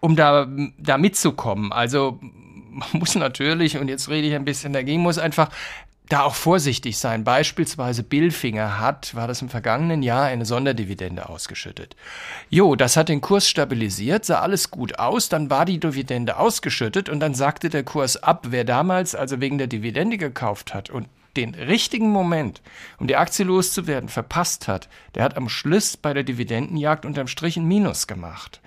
um 0.00 0.16
da, 0.16 0.46
da 0.78 0.98
mitzukommen. 0.98 1.72
Also 1.72 2.18
man 2.72 2.88
muss 2.92 3.14
natürlich, 3.14 3.78
und 3.78 3.88
jetzt 3.88 4.08
rede 4.08 4.26
ich 4.26 4.34
ein 4.34 4.44
bisschen 4.44 4.72
dagegen, 4.72 5.02
muss 5.02 5.18
einfach 5.18 5.50
da 6.12 6.22
auch 6.22 6.34
vorsichtig 6.34 6.98
sein. 6.98 7.24
Beispielsweise 7.24 8.02
Billfinger 8.02 8.78
hat, 8.78 9.14
war 9.14 9.26
das 9.26 9.40
im 9.40 9.48
vergangenen 9.48 10.02
Jahr, 10.02 10.24
eine 10.24 10.44
Sonderdividende 10.44 11.28
ausgeschüttet. 11.28 11.96
Jo, 12.50 12.76
das 12.76 12.96
hat 12.96 13.08
den 13.08 13.22
Kurs 13.22 13.48
stabilisiert, 13.48 14.26
sah 14.26 14.40
alles 14.40 14.70
gut 14.70 14.98
aus, 14.98 15.28
dann 15.30 15.48
war 15.48 15.64
die 15.64 15.80
Dividende 15.80 16.36
ausgeschüttet 16.36 17.08
und 17.08 17.20
dann 17.20 17.34
sagte 17.34 17.70
der 17.70 17.82
Kurs 17.82 18.22
ab. 18.22 18.48
Wer 18.50 18.64
damals 18.64 19.14
also 19.14 19.40
wegen 19.40 19.56
der 19.56 19.68
Dividende 19.68 20.18
gekauft 20.18 20.74
hat 20.74 20.90
und 20.90 21.08
den 21.36 21.54
richtigen 21.54 22.10
Moment, 22.10 22.60
um 22.98 23.06
die 23.06 23.16
Aktie 23.16 23.46
loszuwerden, 23.46 24.10
verpasst 24.10 24.68
hat, 24.68 24.90
der 25.14 25.24
hat 25.24 25.38
am 25.38 25.48
Schluss 25.48 25.96
bei 25.96 26.12
der 26.12 26.24
Dividendenjagd 26.24 27.06
unterm 27.06 27.26
Strich 27.26 27.56
ein 27.56 27.66
Minus 27.66 28.06
gemacht. 28.06 28.60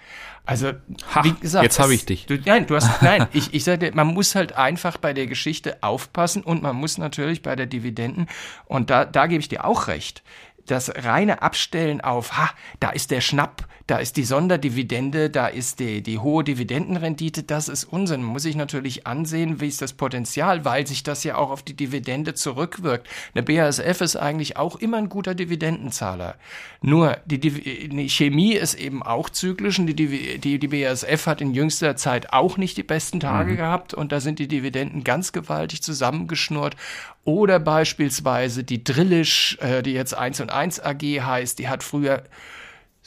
Also, 0.45 0.73
ha, 1.13 1.23
wie 1.23 1.33
gesagt, 1.33 1.63
jetzt 1.63 1.79
habe 1.79 1.93
ich 1.93 2.05
dich. 2.05 2.27
Du, 2.27 2.37
nein, 2.45 2.67
du 2.67 2.75
hast, 2.75 3.01
nein, 3.01 3.27
ich, 3.33 3.53
ich 3.53 3.63
sage, 3.63 3.91
man 3.93 4.07
muss 4.07 4.35
halt 4.35 4.53
einfach 4.53 4.97
bei 4.97 5.13
der 5.13 5.27
Geschichte 5.27 5.81
aufpassen 5.81 6.43
und 6.43 6.61
man 6.61 6.75
muss 6.75 6.97
natürlich 6.97 7.41
bei 7.41 7.55
der 7.55 7.65
Dividenden, 7.65 8.27
und 8.65 8.89
da, 8.89 9.05
da 9.05 9.27
gebe 9.27 9.39
ich 9.39 9.49
dir 9.49 9.65
auch 9.65 9.87
recht, 9.87 10.23
das 10.65 10.91
reine 11.03 11.41
Abstellen 11.41 12.01
auf, 12.01 12.37
ha, 12.37 12.49
da 12.79 12.89
ist 12.89 13.11
der 13.11 13.21
Schnapp, 13.21 13.67
da 13.87 13.97
ist 13.97 14.17
die 14.17 14.23
Sonderdividende, 14.23 15.29
da 15.29 15.45
ist 15.45 15.79
die, 15.79 16.01
die 16.01 16.17
hohe 16.17 16.43
Dividendenrendite, 16.43 17.43
das 17.43 17.67
ist 17.67 17.83
Unsinn. 17.83 18.23
Muss 18.23 18.45
ich 18.45 18.55
natürlich 18.55 19.05
ansehen, 19.05 19.61
wie 19.61 19.67
ist 19.67 19.79
das 19.79 19.93
Potenzial, 19.93 20.65
weil 20.65 20.87
sich 20.87 21.03
das 21.03 21.23
ja 21.23 21.35
auch 21.35 21.51
auf 21.51 21.61
die 21.61 21.75
Dividende 21.75 22.33
zurückwirkt. 22.33 23.07
Eine 23.35 23.43
BASF 23.43 24.01
ist 24.01 24.15
eigentlich 24.15 24.57
auch 24.57 24.77
immer 24.77 24.97
ein 24.97 25.09
guter 25.09 25.35
Dividendenzahler. 25.35 26.35
Nur 26.81 27.17
die, 27.25 27.39
die 27.39 28.09
Chemie 28.09 28.53
ist 28.53 28.73
eben 28.73 29.03
auch 29.03 29.29
zyklisch 29.29 29.77
und 29.77 29.85
die, 29.85 30.39
die, 30.39 30.57
die 30.57 30.67
BASF 30.67 31.27
hat 31.27 31.41
in 31.41 31.53
jüngster 31.53 31.95
Zeit 31.95 32.33
auch 32.33 32.57
nicht 32.57 32.77
die 32.77 32.83
besten 32.83 33.19
Tage 33.19 33.51
mhm. 33.51 33.57
gehabt 33.57 33.93
und 33.93 34.11
da 34.11 34.19
sind 34.19 34.39
die 34.39 34.47
Dividenden 34.47 35.03
ganz 35.03 35.31
gewaltig 35.31 35.83
zusammengeschnurrt. 35.83 36.75
Oder 37.23 37.59
beispielsweise 37.59 38.63
die 38.63 38.83
Drillisch, 38.83 39.59
äh, 39.59 39.83
die 39.83 39.93
jetzt 39.93 40.15
1 40.15 40.41
und 40.41 40.49
1 40.51 40.79
AG 40.79 41.01
heißt, 41.01 41.59
die 41.59 41.69
hat 41.69 41.83
früher 41.83 42.23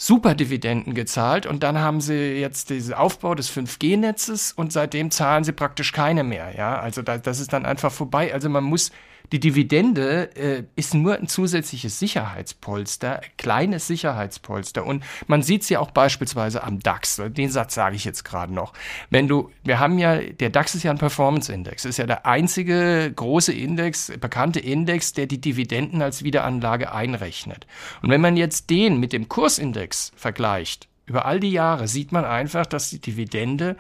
super 0.01 0.37
Dividenden 0.37 0.95
gezahlt 0.95 1.45
und 1.45 1.65
dann 1.65 1.81
haben 1.81 2.01
sie 2.01 2.39
jetzt 2.39 2.71
diesen 2.71 2.95
Aufbau 2.95 3.35
des 3.35 3.51
5G-Netzes 3.51 4.53
und 4.53 4.73
seitdem 4.73 5.11
zahlen 5.11 5.43
sie 5.43 5.51
praktisch 5.51 5.91
keine 5.91 6.23
mehr. 6.23 6.55
Ja, 6.57 6.79
also 6.79 7.03
da, 7.03 7.19
das 7.19 7.41
ist 7.41 7.53
dann 7.53 7.67
einfach 7.67 7.91
vorbei. 7.91 8.33
Also 8.33 8.49
man 8.49 8.63
muss 8.63 8.93
die 9.33 9.41
Dividende 9.41 10.35
äh, 10.37 10.65
ist 10.77 10.95
nur 10.95 11.17
ein 11.17 11.29
zusätzliches 11.29 11.99
Sicherheitspolster, 11.99 13.21
kleines 13.37 13.87
Sicherheitspolster. 13.87 14.85
Und 14.87 15.05
man 15.27 15.43
sieht 15.43 15.63
es 15.63 15.69
ja 15.69 15.81
auch 15.81 15.91
beispielsweise 15.91 16.63
am 16.63 16.81
DAX. 16.81 17.21
Den 17.29 17.51
Satz 17.51 17.75
sage 17.75 17.97
ich 17.97 18.05
jetzt 18.05 18.25
gerade 18.25 18.53
noch. 18.53 18.73
Wenn 19.11 19.29
du, 19.29 19.51
wir 19.65 19.79
haben 19.79 19.99
ja, 19.99 20.17
der 20.17 20.51
DAX 20.51 20.75
ist 20.75 20.83
ja 20.83 20.91
ein 20.91 20.99
Performance-Index. 20.99 21.85
Ist 21.85 21.99
ja 21.99 22.07
der 22.07 22.27
einzige 22.27 23.13
große 23.15 23.53
Index, 23.53 24.13
bekannte 24.19 24.61
Index, 24.61 25.13
der 25.13 25.27
die 25.27 25.41
Dividenden 25.41 26.03
als 26.03 26.25
Wiederanlage 26.25 26.93
einrechnet. 26.93 27.67
Und 28.03 28.11
wenn 28.11 28.21
man 28.21 28.37
jetzt 28.37 28.71
den 28.71 28.99
mit 28.99 29.13
dem 29.13 29.29
Kursindex 29.29 30.13
vergleicht, 30.17 30.89
über 31.07 31.25
all 31.25 31.41
die 31.41 31.53
Jahre 31.53 31.89
sieht 31.89 32.13
man 32.13 32.25
einfach, 32.25 32.67
dass 32.67 32.91
die 32.91 33.01
Dividende 33.01 33.77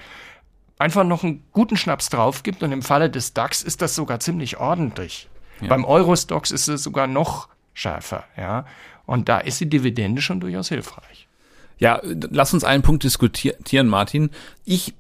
einfach 0.79 1.05
noch 1.05 1.25
einen 1.25 1.45
guten 1.53 1.77
Schnaps 1.77 2.09
drauf 2.09 2.43
gibt 2.43 2.63
und 2.63 2.73
im 2.73 2.83
Falle 2.83 3.11
des 3.11 3.35
DAX 3.35 3.63
ist 3.63 3.83
das 3.83 3.95
sogar 3.95 4.21
ziemlich 4.21 4.59
ordentlich. 4.59 5.29
Ja. 5.61 5.69
Beim 5.69 5.85
Eurostox 5.85 6.51
ist 6.51 6.69
es 6.69 6.83
sogar 6.83 7.07
noch 7.07 7.49
schärfer, 7.75 8.25
ja. 8.37 8.67
Und 9.07 9.29
da 9.29 9.39
ist 9.39 9.61
die 9.61 9.69
Dividende 9.69 10.21
schon 10.21 10.41
durchaus 10.41 10.69
hilfreich. 10.69 11.29
Ja, 11.79 12.01
lass 12.03 12.53
uns 12.53 12.65
einen 12.65 12.83
Punkt 12.83 13.05
diskutieren, 13.05 13.89
Martin. 13.89 14.31
Ich 14.65 14.95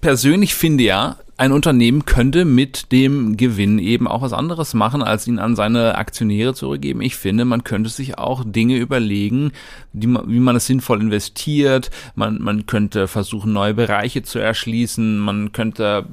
persönlich 0.00 0.54
finde 0.54 0.84
ja, 0.84 1.16
ein 1.36 1.50
Unternehmen 1.50 2.04
könnte 2.04 2.44
mit 2.44 2.92
dem 2.92 3.36
Gewinn 3.36 3.78
eben 3.78 4.06
auch 4.06 4.22
was 4.22 4.32
anderes 4.32 4.74
machen, 4.74 5.02
als 5.02 5.26
ihn 5.26 5.38
an 5.38 5.56
seine 5.56 5.96
Aktionäre 5.96 6.54
zurückgeben. 6.54 7.00
Ich 7.00 7.16
finde, 7.16 7.44
man 7.44 7.64
könnte 7.64 7.90
sich 7.90 8.18
auch 8.18 8.44
Dinge 8.46 8.76
überlegen, 8.76 9.52
die 9.92 10.06
wie 10.06 10.40
man 10.40 10.54
es 10.56 10.66
sinnvoll 10.66 11.00
investiert. 11.00 11.90
Man, 12.14 12.40
man 12.40 12.66
könnte 12.66 13.08
versuchen, 13.08 13.52
neue 13.52 13.74
Bereiche 13.74 14.22
zu 14.22 14.38
erschließen. 14.38 15.18
Man 15.18 15.52
könnte 15.52 16.06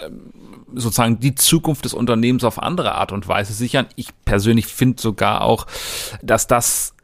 äh, 0.00 0.10
sozusagen 0.76 1.20
die 1.20 1.34
Zukunft 1.34 1.84
des 1.84 1.94
Unternehmens 1.94 2.44
auf 2.44 2.62
andere 2.62 2.94
Art 2.94 3.12
und 3.12 3.28
Weise 3.28 3.52
sichern. 3.52 3.86
Ich 3.96 4.08
persönlich 4.24 4.66
finde 4.66 5.00
sogar 5.00 5.42
auch, 5.42 5.66
dass 6.22 6.46
das 6.46 6.94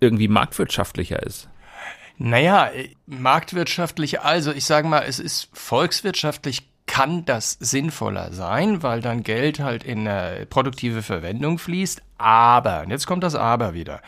irgendwie 0.00 0.28
marktwirtschaftlicher 0.28 1.22
ist. 1.22 1.48
Naja, 2.18 2.68
äh, 2.68 2.90
marktwirtschaftlich, 3.06 4.20
also 4.20 4.52
ich 4.52 4.64
sage 4.64 4.88
mal, 4.88 5.04
es 5.06 5.18
ist 5.18 5.48
volkswirtschaftlich 5.52 6.68
kann 6.86 7.24
das 7.24 7.56
sinnvoller 7.60 8.32
sein, 8.32 8.82
weil 8.82 9.00
dann 9.00 9.22
Geld 9.22 9.58
halt 9.58 9.84
in 9.84 10.06
eine 10.06 10.46
produktive 10.46 11.02
Verwendung 11.02 11.58
fließt. 11.58 12.00
Aber, 12.16 12.82
und 12.82 12.90
jetzt 12.90 13.06
kommt 13.06 13.24
das 13.24 13.34
Aber 13.34 13.74
wieder. 13.74 14.00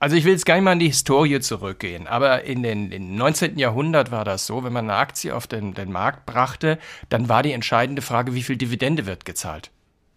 Also 0.00 0.14
ich 0.14 0.24
will 0.24 0.32
jetzt 0.32 0.46
gar 0.46 0.54
nicht 0.54 0.64
mal 0.64 0.72
in 0.72 0.78
die 0.78 0.88
Historie 0.88 1.40
zurückgehen, 1.40 2.06
aber 2.06 2.44
in 2.44 2.62
den 2.62 2.92
im 2.92 3.16
19. 3.16 3.58
Jahrhundert 3.58 4.10
war 4.10 4.24
das 4.24 4.46
so, 4.46 4.62
wenn 4.62 4.72
man 4.72 4.88
eine 4.88 4.98
Aktie 4.98 5.34
auf 5.34 5.46
den, 5.46 5.74
den 5.74 5.90
Markt 5.90 6.24
brachte, 6.24 6.78
dann 7.08 7.28
war 7.28 7.42
die 7.42 7.52
entscheidende 7.52 8.00
Frage, 8.00 8.34
wie 8.34 8.42
viel 8.42 8.56
Dividende 8.56 9.06
wird 9.06 9.24
gezahlt. 9.24 9.70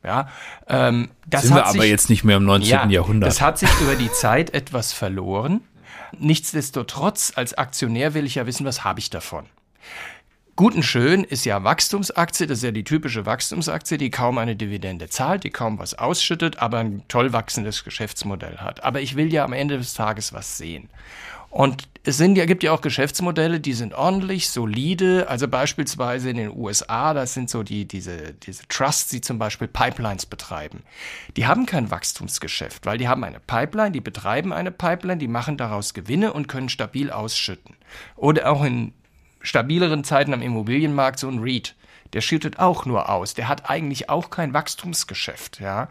Ja, 0.04 0.30
ähm, 0.68 1.10
das 1.28 1.44
sind 1.44 1.56
wir 1.56 1.66
aber 1.66 1.82
sich, 1.82 1.90
jetzt 1.90 2.10
nicht 2.10 2.24
mehr 2.24 2.38
im 2.38 2.46
19. 2.46 2.70
Ja, 2.70 2.88
Jahrhundert. 2.88 3.28
Das 3.28 3.42
hat 3.42 3.60
sich 3.60 3.70
über 3.82 3.96
die 3.96 4.12
Zeit 4.12 4.54
etwas 4.54 4.94
verloren. 4.94 5.62
Nichtsdestotrotz, 6.18 7.34
als 7.36 7.54
Aktionär 7.54 8.14
will 8.14 8.26
ich 8.26 8.36
ja 8.36 8.46
wissen, 8.46 8.66
was 8.66 8.84
habe 8.84 9.00
ich 9.00 9.10
davon. 9.10 9.46
Gut 10.56 10.76
und 10.76 10.84
schön 10.84 11.24
ist 11.24 11.46
ja 11.46 11.64
Wachstumsaktie, 11.64 12.46
das 12.46 12.60
ist 12.60 12.64
ja 12.64 12.72
die 12.72 12.84
typische 12.84 13.26
Wachstumsaktie, 13.26 13.98
die 13.98 14.12
kaum 14.12 14.38
eine 14.38 14.56
Dividende 14.56 15.08
zahlt, 15.08 15.44
die 15.44 15.50
kaum 15.50 15.80
was 15.80 15.98
ausschüttet, 15.98 16.60
aber 16.60 16.80
ein 16.80 17.04
toll 17.08 17.32
wachsendes 17.32 17.84
Geschäftsmodell 17.84 18.58
hat. 18.58 18.84
Aber 18.84 19.02
ich 19.02 19.16
will 19.16 19.32
ja 19.34 19.46
am 19.46 19.54
Ende 19.54 19.78
des 19.78 19.94
Tages 19.94 20.34
was 20.34 20.58
sehen. 20.58 20.90
Und 21.50 21.90
es 22.04 22.18
sind 22.18 22.38
ja, 22.38 22.46
gibt 22.46 22.64
ja 22.64 22.72
auch 22.72 22.82
Geschäftsmodelle, 22.82 23.60
die 23.60 23.74
sind 23.74 23.94
ordentlich, 23.94 24.50
solide. 24.50 25.28
Also 25.28 25.48
beispielsweise 25.48 26.30
in 26.30 26.38
den 26.38 26.52
USA, 26.56 27.14
das 27.14 27.34
sind 27.34 27.50
so 27.50 27.62
die, 27.62 27.86
diese, 27.86 28.34
diese 28.34 28.68
Trusts, 28.70 29.10
die 29.10 29.22
zum 29.22 29.38
Beispiel 29.38 29.68
Pipelines 29.68 30.26
betreiben. 30.26 30.84
Die 31.36 31.46
haben 31.46 31.66
kein 31.66 31.92
Wachstumsgeschäft, 31.92 32.86
weil 32.86 32.98
die 32.98 33.08
haben 33.08 33.24
eine 33.24 33.40
Pipeline, 33.40 33.92
die 33.92 34.02
betreiben 34.02 34.54
eine 34.54 34.72
Pipeline, 34.72 35.18
die 35.18 35.28
machen 35.28 35.58
daraus 35.58 35.94
Gewinne 35.94 36.34
und 36.34 36.48
können 36.48 36.70
stabil 36.70 37.12
ausschütten. 37.12 37.76
Oder 38.16 38.50
auch 38.50 38.64
in 38.64 38.94
stabileren 39.42 40.04
Zeiten 40.04 40.34
am 40.34 40.42
Immobilienmarkt 40.42 41.20
so 41.20 41.28
ein 41.28 41.40
REIT. 41.40 41.76
Der 42.14 42.22
schüttet 42.22 42.60
auch 42.60 42.86
nur 42.86 43.10
aus. 43.10 43.34
Der 43.34 43.48
hat 43.48 43.70
eigentlich 43.70 44.10
auch 44.10 44.30
kein 44.30 44.54
Wachstumsgeschäft, 44.54 45.60
ja. 45.60 45.88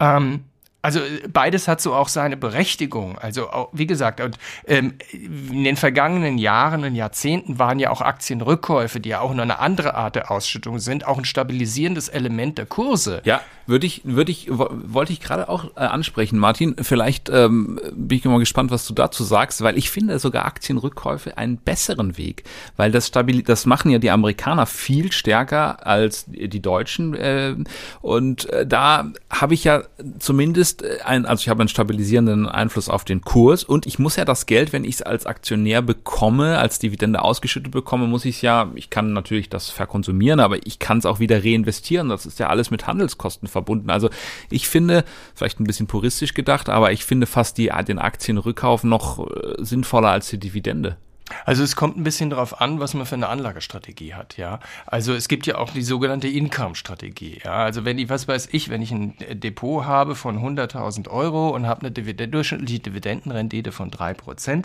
Ähm, 0.00 0.44
also 0.80 1.00
beides 1.28 1.66
hat 1.66 1.80
so 1.80 1.94
auch 1.94 2.08
seine 2.08 2.36
Berechtigung. 2.36 3.18
Also 3.18 3.68
wie 3.72 3.86
gesagt, 3.86 4.20
und, 4.20 4.38
ähm, 4.66 4.94
in 5.12 5.64
den 5.64 5.76
vergangenen 5.76 6.38
Jahren 6.38 6.84
und 6.84 6.94
Jahrzehnten 6.94 7.58
waren 7.58 7.80
ja 7.80 7.90
auch 7.90 8.00
Aktienrückkäufe, 8.00 9.00
die 9.00 9.10
ja 9.10 9.20
auch 9.20 9.34
nur 9.34 9.42
eine 9.42 9.58
andere 9.58 9.94
Art 9.94 10.14
der 10.14 10.30
Ausschüttung 10.30 10.78
sind, 10.78 11.06
auch 11.06 11.18
ein 11.18 11.24
stabilisierendes 11.24 12.08
Element 12.08 12.58
der 12.58 12.66
Kurse. 12.66 13.20
Ja, 13.24 13.40
würde 13.68 13.86
ich, 13.86 14.00
würde 14.04 14.32
ich, 14.32 14.48
wollte 14.50 15.12
ich 15.12 15.20
gerade 15.20 15.48
auch 15.48 15.64
äh, 15.76 15.80
ansprechen, 15.80 16.38
Martin. 16.38 16.74
Vielleicht 16.80 17.28
ähm, 17.28 17.78
bin 17.92 18.16
ich 18.16 18.24
mal 18.24 18.38
gespannt, 18.38 18.70
was 18.70 18.86
du 18.86 18.94
dazu 18.94 19.24
sagst, 19.24 19.60
weil 19.60 19.76
ich 19.76 19.90
finde 19.90 20.18
sogar 20.18 20.46
Aktienrückkäufe 20.46 21.36
einen 21.36 21.58
besseren 21.58 22.16
Weg, 22.16 22.44
weil 22.78 22.90
das 22.90 23.08
stabil, 23.08 23.42
das 23.42 23.66
machen 23.66 23.90
ja 23.90 23.98
die 23.98 24.10
Amerikaner 24.10 24.64
viel 24.64 25.12
stärker 25.12 25.86
als 25.86 26.24
die 26.28 26.62
Deutschen. 26.62 27.14
Äh, 27.14 27.56
und 28.00 28.48
äh, 28.50 28.66
da 28.66 29.12
habe 29.28 29.52
ich 29.52 29.64
ja 29.64 29.82
zumindest 30.18 30.82
ein, 31.04 31.26
also 31.26 31.42
ich 31.42 31.50
habe 31.50 31.60
einen 31.60 31.68
stabilisierenden 31.68 32.48
Einfluss 32.48 32.88
auf 32.88 33.04
den 33.04 33.20
Kurs 33.20 33.64
und 33.64 33.86
ich 33.86 33.98
muss 33.98 34.16
ja 34.16 34.24
das 34.24 34.46
Geld, 34.46 34.72
wenn 34.72 34.84
ich 34.84 34.96
es 34.96 35.02
als 35.02 35.26
Aktionär 35.26 35.82
bekomme, 35.82 36.58
als 36.58 36.78
Dividende 36.78 37.22
ausgeschüttet 37.22 37.72
bekomme, 37.72 38.06
muss 38.06 38.24
ich 38.24 38.36
es 38.36 38.42
ja, 38.42 38.70
ich 38.74 38.88
kann 38.88 39.12
natürlich 39.12 39.50
das 39.50 39.68
verkonsumieren, 39.68 40.40
aber 40.40 40.66
ich 40.66 40.78
kann 40.78 40.98
es 40.98 41.06
auch 41.06 41.20
wieder 41.20 41.44
reinvestieren. 41.44 42.08
Das 42.08 42.24
ist 42.24 42.38
ja 42.38 42.48
alles 42.48 42.70
mit 42.70 42.86
Handelskosten 42.86 43.46
verbunden. 43.58 43.90
Also 43.90 44.10
ich 44.50 44.68
finde, 44.68 45.04
vielleicht 45.34 45.60
ein 45.60 45.64
bisschen 45.64 45.86
puristisch 45.86 46.34
gedacht, 46.34 46.68
aber 46.68 46.92
ich 46.92 47.04
finde 47.04 47.26
fast 47.26 47.58
die, 47.58 47.70
den 47.86 47.98
Aktienrückkauf 47.98 48.84
noch 48.84 49.26
äh, 49.26 49.54
sinnvoller 49.58 50.10
als 50.10 50.28
die 50.28 50.38
Dividende. 50.38 50.96
Also 51.44 51.62
es 51.62 51.76
kommt 51.76 51.96
ein 51.96 52.04
bisschen 52.04 52.30
darauf 52.30 52.60
an, 52.60 52.80
was 52.80 52.94
man 52.94 53.06
für 53.06 53.14
eine 53.14 53.28
Anlagestrategie 53.28 54.14
hat, 54.14 54.36
ja. 54.36 54.60
Also 54.86 55.14
es 55.14 55.28
gibt 55.28 55.46
ja 55.46 55.56
auch 55.56 55.70
die 55.70 55.82
sogenannte 55.82 56.28
Income-Strategie, 56.28 57.40
ja. 57.44 57.52
Also 57.52 57.84
wenn 57.84 57.98
ich, 57.98 58.08
was 58.08 58.28
weiß 58.28 58.48
ich, 58.52 58.68
wenn 58.68 58.82
ich 58.82 58.92
ein 58.92 59.14
Depot 59.32 59.84
habe 59.84 60.14
von 60.14 60.38
100.000 60.38 61.08
Euro 61.08 61.50
und 61.50 61.66
habe 61.66 61.82
eine 61.82 61.90
Dividend, 61.90 62.34
durchschnittliche 62.34 62.80
Dividendenrendite 62.80 63.72
von 63.72 63.90
3% 63.90 64.64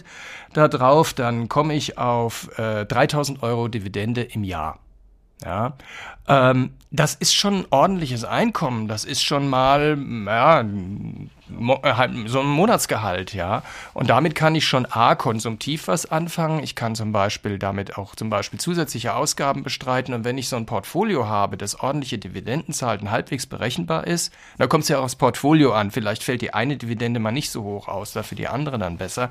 da 0.53 0.67
drauf, 0.67 1.13
dann 1.13 1.49
komme 1.49 1.75
ich 1.75 1.97
auf 1.97 2.49
äh, 2.57 2.83
3.000 2.83 3.41
Euro 3.41 3.67
Dividende 3.67 4.21
im 4.21 4.43
Jahr. 4.43 4.79
Ja, 5.43 5.73
ähm, 6.27 6.71
das 6.89 7.15
ist 7.15 7.35
schon 7.35 7.61
ein 7.61 7.65
ordentliches 7.69 8.23
Einkommen. 8.23 8.87
Das 8.87 9.03
ist 9.03 9.23
schon 9.23 9.49
mal 9.49 9.97
ja, 10.25 10.61
äh, 10.61 11.93
halt 11.93 12.11
so 12.27 12.39
ein 12.39 12.47
Monatsgehalt, 12.47 13.33
ja. 13.33 13.63
Und 13.93 14.09
damit 14.09 14.35
kann 14.35 14.55
ich 14.55 14.65
schon 14.65 14.85
a 14.85 15.15
konsumtiv 15.15 15.87
was 15.87 16.09
anfangen. 16.09 16.63
Ich 16.63 16.75
kann 16.75 16.95
zum 16.95 17.11
Beispiel 17.11 17.59
damit 17.59 17.97
auch 17.97 18.15
zum 18.15 18.29
Beispiel 18.29 18.59
zusätzliche 18.59 19.15
Ausgaben 19.15 19.63
bestreiten. 19.63 20.13
Und 20.13 20.23
wenn 20.23 20.37
ich 20.37 20.47
so 20.47 20.55
ein 20.55 20.65
Portfolio 20.65 21.27
habe, 21.27 21.57
das 21.57 21.79
ordentliche 21.79 22.19
Dividenden 22.19 22.73
zahlt 22.73 23.01
und 23.01 23.11
halbwegs 23.11 23.45
berechenbar 23.45 24.07
ist, 24.07 24.33
da 24.57 24.67
kommt 24.67 24.83
es 24.83 24.89
ja 24.89 24.99
auch 24.99 25.03
aufs 25.03 25.15
Portfolio 25.15 25.73
an. 25.73 25.91
Vielleicht 25.91 26.23
fällt 26.23 26.41
die 26.41 26.53
eine 26.53 26.77
Dividende 26.77 27.19
mal 27.19 27.31
nicht 27.31 27.49
so 27.49 27.63
hoch 27.63 27.89
aus, 27.89 28.13
dafür 28.13 28.37
die 28.37 28.47
andere 28.47 28.79
dann 28.79 28.97
besser 28.97 29.29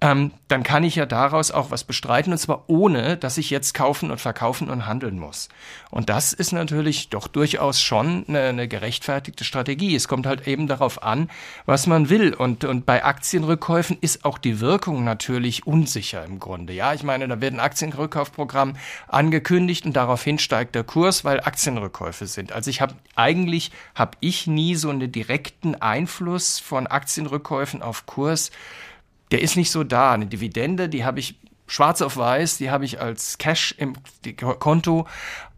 ähm, 0.00 0.30
dann 0.46 0.62
kann 0.62 0.84
ich 0.84 0.94
ja 0.94 1.06
daraus 1.06 1.50
auch 1.50 1.72
was 1.72 1.82
bestreiten 1.82 2.32
und 2.32 2.38
zwar 2.38 2.64
ohne, 2.68 3.16
dass 3.16 3.36
ich 3.36 3.50
jetzt 3.50 3.74
kaufen 3.74 4.12
und 4.12 4.20
verkaufen 4.20 4.70
und 4.70 4.86
handeln 4.86 5.18
muss. 5.18 5.48
Und 5.90 6.08
das 6.08 6.32
ist 6.32 6.52
natürlich 6.52 7.08
doch 7.08 7.26
durchaus 7.26 7.80
schon 7.80 8.24
eine, 8.28 8.42
eine 8.42 8.68
gerechtfertigte 8.68 9.42
Strategie. 9.42 9.96
Es 9.96 10.06
kommt 10.06 10.26
halt 10.26 10.46
eben 10.46 10.68
darauf 10.68 11.02
an, 11.02 11.28
was 11.66 11.88
man 11.88 12.10
will. 12.10 12.32
Und, 12.32 12.64
und 12.64 12.86
bei 12.86 13.04
Aktienrückkäufen 13.04 13.98
ist 14.00 14.24
auch 14.24 14.38
die 14.38 14.60
Wirkung 14.60 15.02
natürlich 15.02 15.66
unsicher 15.66 16.24
im 16.24 16.38
Grunde. 16.38 16.72
Ja, 16.72 16.94
ich 16.94 17.02
meine, 17.02 17.26
da 17.26 17.40
wird 17.40 17.54
ein 17.54 17.60
Aktienrückkaufprogramm 17.60 18.76
angekündigt 19.08 19.84
und 19.84 19.94
daraufhin 19.94 20.38
steigt 20.38 20.76
der 20.76 20.84
Kurs, 20.84 21.24
weil 21.24 21.40
Aktienrückkäufe 21.40 22.26
sind. 22.28 22.52
Also 22.52 22.70
ich 22.70 22.80
habe 22.80 22.94
eigentlich 23.16 23.72
habe 23.96 24.12
ich 24.20 24.46
nie 24.46 24.76
so 24.76 24.90
einen 24.90 25.10
direkten 25.10 25.74
Einfluss 25.74 26.60
von 26.60 26.86
Aktienrückkäufen 26.86 27.82
auf 27.82 28.06
Kurs 28.06 28.52
der 29.30 29.42
ist 29.42 29.56
nicht 29.56 29.70
so 29.70 29.84
da. 29.84 30.12
Eine 30.12 30.26
Dividende, 30.26 30.88
die 30.88 31.04
habe 31.04 31.20
ich 31.20 31.36
schwarz 31.66 32.02
auf 32.02 32.16
weiß, 32.16 32.58
die 32.58 32.70
habe 32.70 32.84
ich 32.84 33.00
als 33.00 33.38
Cash 33.38 33.74
im 33.78 33.94
Konto. 34.58 35.06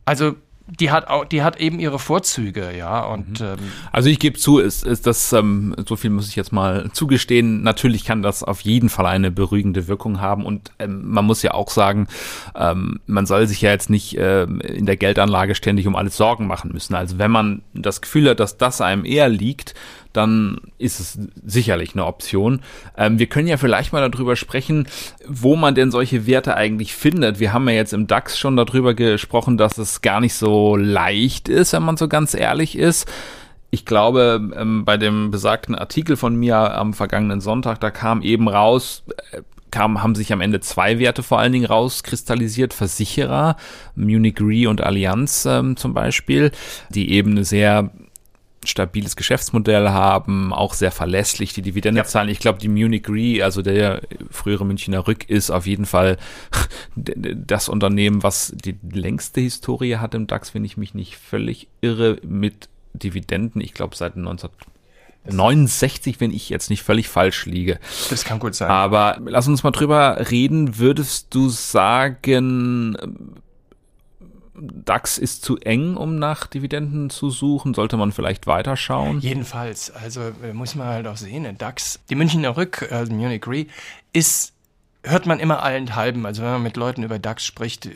Also 0.04 0.34
die 0.78 0.90
hat 0.90 1.08
auch, 1.08 1.24
die 1.24 1.42
hat 1.42 1.60
eben 1.60 1.80
ihre 1.80 1.98
Vorzüge, 1.98 2.76
ja. 2.76 3.00
Und 3.04 3.40
mhm. 3.40 3.46
ähm, 3.46 3.58
also 3.92 4.08
ich 4.08 4.18
gebe 4.18 4.38
zu, 4.38 4.58
ist, 4.58 4.84
ist 4.84 5.06
das 5.06 5.32
ähm, 5.32 5.74
so 5.86 5.96
viel 5.96 6.10
muss 6.10 6.28
ich 6.28 6.36
jetzt 6.36 6.52
mal 6.52 6.90
zugestehen. 6.92 7.62
Natürlich 7.62 8.04
kann 8.04 8.22
das 8.22 8.42
auf 8.42 8.60
jeden 8.60 8.88
Fall 8.88 9.06
eine 9.06 9.30
beruhigende 9.30 9.88
Wirkung 9.88 10.20
haben 10.20 10.44
und 10.44 10.70
ähm, 10.78 11.08
man 11.08 11.24
muss 11.24 11.42
ja 11.42 11.54
auch 11.54 11.70
sagen, 11.70 12.06
ähm, 12.54 13.00
man 13.06 13.26
soll 13.26 13.46
sich 13.46 13.60
ja 13.62 13.70
jetzt 13.70 13.90
nicht 13.90 14.16
ähm, 14.18 14.60
in 14.60 14.86
der 14.86 14.96
Geldanlage 14.96 15.54
ständig 15.54 15.86
um 15.86 15.96
alles 15.96 16.16
Sorgen 16.16 16.46
machen 16.46 16.70
müssen. 16.72 16.94
Also 16.94 17.18
wenn 17.18 17.30
man 17.30 17.62
das 17.74 18.00
Gefühl 18.00 18.30
hat, 18.30 18.40
dass 18.40 18.56
das 18.56 18.80
einem 18.80 19.04
eher 19.04 19.28
liegt, 19.28 19.74
dann 20.12 20.60
ist 20.78 21.00
es 21.00 21.18
sicherlich 21.44 21.94
eine 21.94 22.06
Option. 22.06 22.60
Ähm, 22.96 23.18
wir 23.18 23.26
können 23.26 23.48
ja 23.48 23.56
vielleicht 23.56 23.92
mal 23.92 24.08
darüber 24.08 24.36
sprechen, 24.36 24.86
wo 25.26 25.56
man 25.56 25.74
denn 25.74 25.90
solche 25.90 26.26
Werte 26.26 26.56
eigentlich 26.56 26.94
findet. 26.94 27.40
Wir 27.40 27.52
haben 27.52 27.68
ja 27.68 27.74
jetzt 27.74 27.92
im 27.92 28.06
DAX 28.06 28.38
schon 28.38 28.56
darüber 28.56 28.94
gesprochen, 28.94 29.56
dass 29.56 29.78
es 29.78 30.02
gar 30.02 30.20
nicht 30.20 30.34
so 30.34 30.76
leicht 30.76 31.48
ist, 31.48 31.72
wenn 31.72 31.82
man 31.82 31.96
so 31.96 32.08
ganz 32.08 32.34
ehrlich 32.34 32.76
ist. 32.76 33.10
Ich 33.70 33.84
glaube, 33.84 34.50
ähm, 34.56 34.84
bei 34.84 34.96
dem 34.96 35.30
besagten 35.30 35.76
Artikel 35.76 36.16
von 36.16 36.34
mir 36.34 36.56
am 36.56 36.92
vergangenen 36.92 37.40
Sonntag, 37.40 37.78
da 37.80 37.90
kam 37.90 38.20
eben 38.22 38.48
raus, 38.48 39.04
äh, 39.30 39.42
kam, 39.70 40.02
haben 40.02 40.16
sich 40.16 40.32
am 40.32 40.40
Ende 40.40 40.58
zwei 40.58 40.98
Werte 40.98 41.22
vor 41.22 41.38
allen 41.38 41.52
Dingen 41.52 41.66
rauskristallisiert, 41.66 42.74
Versicherer, 42.74 43.56
Munich 43.94 44.40
Re 44.40 44.68
und 44.68 44.80
Allianz 44.80 45.46
ähm, 45.46 45.76
zum 45.76 45.94
Beispiel, 45.94 46.50
die 46.88 47.12
eben 47.12 47.30
eine 47.30 47.44
sehr 47.44 47.90
stabiles 48.64 49.16
Geschäftsmodell 49.16 49.88
haben, 49.88 50.52
auch 50.52 50.74
sehr 50.74 50.92
verlässlich 50.92 51.54
die 51.54 51.62
Dividende 51.62 52.00
ja. 52.00 52.04
zahlen. 52.04 52.28
Ich 52.28 52.40
glaube, 52.40 52.58
die 52.58 52.68
Munich 52.68 53.08
Re, 53.08 53.42
also 53.42 53.62
der 53.62 54.02
frühere 54.30 54.66
Münchner 54.66 55.06
Rück, 55.06 55.28
ist 55.28 55.50
auf 55.50 55.66
jeden 55.66 55.86
Fall 55.86 56.18
das 56.96 57.68
Unternehmen, 57.68 58.22
was 58.22 58.52
die 58.54 58.76
längste 58.92 59.40
Historie 59.40 59.96
hat 59.96 60.14
im 60.14 60.26
DAX, 60.26 60.54
wenn 60.54 60.64
ich 60.64 60.76
mich 60.76 60.94
nicht 60.94 61.16
völlig 61.16 61.68
irre, 61.80 62.18
mit 62.22 62.68
Dividenden. 62.92 63.62
Ich 63.62 63.72
glaube, 63.72 63.96
seit 63.96 64.16
1969, 64.16 66.20
wenn 66.20 66.32
ich 66.32 66.50
jetzt 66.50 66.70
nicht 66.70 66.82
völlig 66.82 67.08
falsch 67.08 67.46
liege. 67.46 67.78
Das 68.10 68.24
kann 68.24 68.40
gut 68.40 68.54
sein. 68.54 68.70
Aber 68.70 69.18
lass 69.24 69.48
uns 69.48 69.62
mal 69.62 69.70
drüber 69.70 70.26
reden. 70.30 70.78
Würdest 70.78 71.34
du 71.34 71.48
sagen, 71.48 72.94
DAX 74.60 75.18
ist 75.18 75.42
zu 75.42 75.58
eng, 75.58 75.96
um 75.96 76.18
nach 76.18 76.46
Dividenden 76.46 77.10
zu 77.10 77.30
suchen? 77.30 77.74
Sollte 77.74 77.96
man 77.96 78.12
vielleicht 78.12 78.46
weiterschauen? 78.46 79.20
Jedenfalls, 79.20 79.90
also 79.90 80.20
äh, 80.42 80.52
muss 80.52 80.74
man 80.74 80.86
halt 80.88 81.06
auch 81.06 81.16
sehen, 81.16 81.44
der 81.44 81.52
DAX, 81.52 82.00
die 82.10 82.14
Münchner 82.14 82.56
Rück, 82.56 82.90
also 82.90 83.12
Munich 83.12 83.46
Re, 83.46 83.66
ist 84.12 84.52
hört 85.02 85.26
man 85.26 85.40
immer 85.40 85.62
allenthalben. 85.62 86.26
Also 86.26 86.42
wenn 86.42 86.50
man 86.50 86.62
mit 86.62 86.76
Leuten 86.76 87.02
über 87.02 87.18
DAX 87.18 87.44
spricht, 87.44 87.88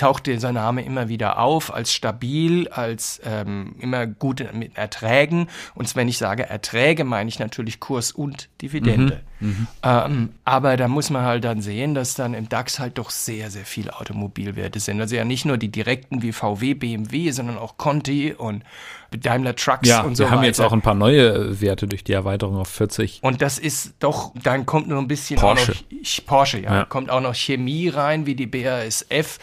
äh, 0.00 0.04
taucht 0.04 0.30
sein 0.38 0.54
Name 0.54 0.84
immer 0.84 1.08
wieder 1.08 1.38
auf 1.38 1.72
als 1.72 1.92
stabil, 1.92 2.68
als 2.68 3.20
ähm, 3.24 3.74
immer 3.78 4.06
gut 4.06 4.44
mit 4.52 4.76
Erträgen. 4.76 5.48
Und 5.74 5.94
wenn 5.96 6.08
ich 6.08 6.18
sage 6.18 6.48
Erträge, 6.48 7.04
meine 7.04 7.28
ich 7.28 7.38
natürlich 7.38 7.80
Kurs 7.80 8.12
und 8.12 8.48
Dividende. 8.62 9.20
Mhm, 9.40 9.48
mhm, 9.48 9.66
ähm, 9.82 10.28
aber 10.44 10.76
da 10.76 10.88
muss 10.88 11.10
man 11.10 11.24
halt 11.24 11.44
dann 11.44 11.60
sehen, 11.60 11.94
dass 11.94 12.14
dann 12.14 12.34
im 12.34 12.48
DAX 12.48 12.78
halt 12.78 12.98
doch 12.98 13.10
sehr, 13.10 13.50
sehr 13.50 13.64
viele 13.64 13.98
Automobilwerte 13.98 14.80
sind. 14.80 15.00
Also 15.00 15.16
ja 15.16 15.24
nicht 15.24 15.44
nur 15.44 15.58
die 15.58 15.70
direkten 15.70 16.22
wie 16.22 16.32
VW, 16.32 16.74
BMW, 16.74 17.30
sondern 17.30 17.58
auch 17.58 17.76
Conti 17.76 18.32
und 18.32 18.64
Daimler 19.10 19.56
Trucks 19.56 19.88
ja, 19.88 20.02
und 20.02 20.14
so 20.14 20.24
weiter. 20.24 20.32
Wir 20.32 20.36
haben 20.36 20.44
jetzt 20.44 20.60
auch 20.60 20.72
ein 20.72 20.82
paar 20.82 20.94
neue 20.94 21.60
Werte 21.60 21.86
durch 21.86 22.04
die 22.04 22.12
Erweiterung 22.12 22.56
auf 22.56 22.68
40. 22.68 23.20
Und 23.22 23.42
das 23.42 23.58
ist 23.58 23.94
doch, 23.98 24.32
dann 24.40 24.66
kommt 24.66 24.88
nur 24.88 24.98
ein 24.98 25.08
bisschen 25.08 25.38
Porsche. 25.38 25.72
Noch, 25.72 26.26
Porsche, 26.26 26.60
ja, 26.60 26.74
ja. 26.74 26.84
Kommt 26.84 27.10
auch 27.10 27.20
noch 27.20 27.34
Chemie 27.34 27.88
rein, 27.88 28.26
wie 28.26 28.34
die 28.34 28.46
BASF 28.46 29.38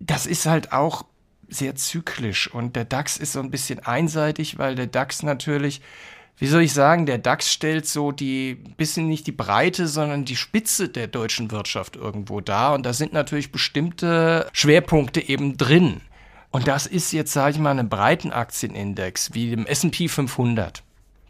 das 0.00 0.26
ist 0.26 0.46
halt 0.46 0.72
auch 0.72 1.04
sehr 1.48 1.74
zyklisch 1.74 2.52
und 2.52 2.76
der 2.76 2.84
DAX 2.84 3.16
ist 3.16 3.32
so 3.32 3.40
ein 3.40 3.50
bisschen 3.50 3.78
einseitig, 3.80 4.58
weil 4.58 4.74
der 4.74 4.86
DAX 4.86 5.22
natürlich, 5.22 5.80
wie 6.38 6.48
soll 6.48 6.62
ich 6.62 6.72
sagen, 6.72 7.06
der 7.06 7.18
DAX 7.18 7.52
stellt 7.52 7.86
so 7.86 8.10
die 8.12 8.54
bisschen 8.76 9.08
nicht 9.08 9.26
die 9.26 9.32
Breite, 9.32 9.86
sondern 9.86 10.24
die 10.24 10.36
Spitze 10.36 10.88
der 10.88 11.06
deutschen 11.06 11.50
Wirtschaft 11.50 11.96
irgendwo 11.96 12.40
dar 12.40 12.74
und 12.74 12.84
da 12.84 12.92
sind 12.92 13.12
natürlich 13.12 13.52
bestimmte 13.52 14.48
Schwerpunkte 14.52 15.20
eben 15.20 15.56
drin. 15.56 16.00
Und 16.50 16.68
das 16.68 16.86
ist 16.86 17.12
jetzt, 17.12 17.32
sage 17.32 17.52
ich 17.52 17.58
mal, 17.58 17.78
ein 17.78 17.88
Breitenaktienindex 17.88 19.34
wie 19.34 19.50
dem 19.50 19.66
S&P 19.66 20.08
500 20.08 20.82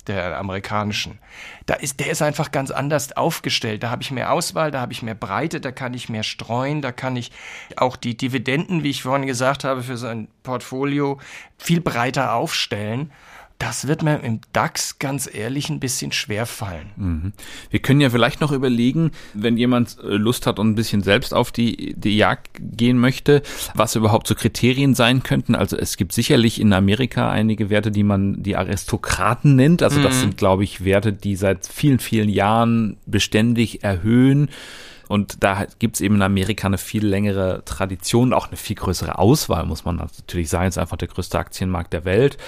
der 0.09 0.39
amerikanischen. 0.39 1.19
Da 1.67 1.75
ist, 1.75 2.01
der 2.01 2.11
ist 2.11 2.23
einfach 2.23 2.53
ganz 2.53 2.71
anders 2.71 3.17
aufgestellt. 3.17 3.83
Da 3.83 3.91
habe 3.91 4.03
ich 4.03 4.11
mehr 4.11 4.33
Auswahl, 4.33 4.71
da 4.71 4.81
habe 4.81 4.93
ich 4.93 5.03
mehr 5.03 5.15
Breite, 5.15 5.61
da 5.61 5.73
kann 5.73 5.95
ich 5.95 6.09
mehr 6.09 6.23
streuen, 6.23 6.83
da 6.83 6.93
kann 6.93 7.17
ich 7.17 7.33
auch 7.77 7.97
die 7.97 8.17
Dividenden, 8.17 8.83
wie 8.83 8.91
ich 8.91 9.03
vorhin 9.03 9.27
gesagt 9.27 9.65
habe, 9.65 9.83
für 9.83 9.97
so 9.97 10.07
ein 10.07 10.29
Portfolio 10.43 11.19
viel 11.59 11.81
breiter 11.81 12.35
aufstellen 12.35 13.13
das 13.59 13.89
wird 13.89 14.03
mir 14.03 14.21
im 14.21 14.41
DAX 14.53 14.99
ganz 14.99 15.29
ehrlich 15.33 15.71
ein 15.71 15.81
bisschen 15.81 16.13
schwer 16.13 16.45
fallen. 16.47 16.91
Mhm. 16.97 17.33
Wir 17.71 17.81
können 17.81 18.01
ja 18.01 18.11
vielleicht 18.11 18.41
noch 18.41 18.53
überlegen, 18.53 19.13
wenn 19.33 19.57
jemand 19.57 19.97
äh, 19.99 20.09
Lust 20.09 20.47
hat 20.47 20.59
und 20.59 20.69
ein 20.69 20.75
bisschen 20.75 21.03
selbst 21.03 21.33
auf 21.33 21.53
die, 21.53 21.95
die 21.97 22.17
Jagd 22.17 22.51
gehen 22.61 22.99
möchte, 22.99 23.43
was 23.75 23.97
überhaupt 23.97 24.27
so 24.27 24.35
Kriterien 24.35 24.95
sein 24.95 25.23
könnten. 25.23 25.55
Also 25.55 25.77
es 25.77 25.97
gibt 25.97 26.13
sicherlich 26.13 26.61
in 26.61 26.73
Amerika 26.73 27.31
einige 27.31 27.71
Werte, 27.71 27.91
die 27.91 28.03
man 28.03 28.43
die 28.43 28.57
Aristokraten 28.57 29.57
nennt. 29.57 29.83
Also 29.83 30.03
das 30.03 30.17
mhm. 30.17 30.21
sind, 30.21 30.37
glaube 30.37 30.65
ich, 30.65 30.85
Werte, 30.85 31.13
die 31.13 31.37
seit 31.37 31.67
vielen, 31.67 31.99
vielen 31.99 32.29
Jahren 32.29 32.99
beständig 33.07 33.83
erhöhen 33.83 34.49
und 35.09 35.43
da 35.43 35.67
gibt's 35.79 36.01
eben 36.01 36.17
in 36.17 36.23
Amerika 36.23 36.67
eine 36.67 36.79
viel 36.79 37.07
längere 37.07 37.63
Tradition, 37.65 38.33
auch 38.33 38.49
eine 38.49 38.57
viel 38.57 38.77
größere 38.77 39.19
Auswahl, 39.19 39.65
muss 39.65 39.85
man 39.85 39.97
natürlich 39.97 40.49
sagen. 40.49 40.67
Es 40.67 40.77
ist 40.77 40.83
einfach 40.83 40.97
der 40.97 41.09
größte 41.09 41.39
Aktienmarkt 41.39 41.93
der 41.93 42.05
Welt. 42.05 42.39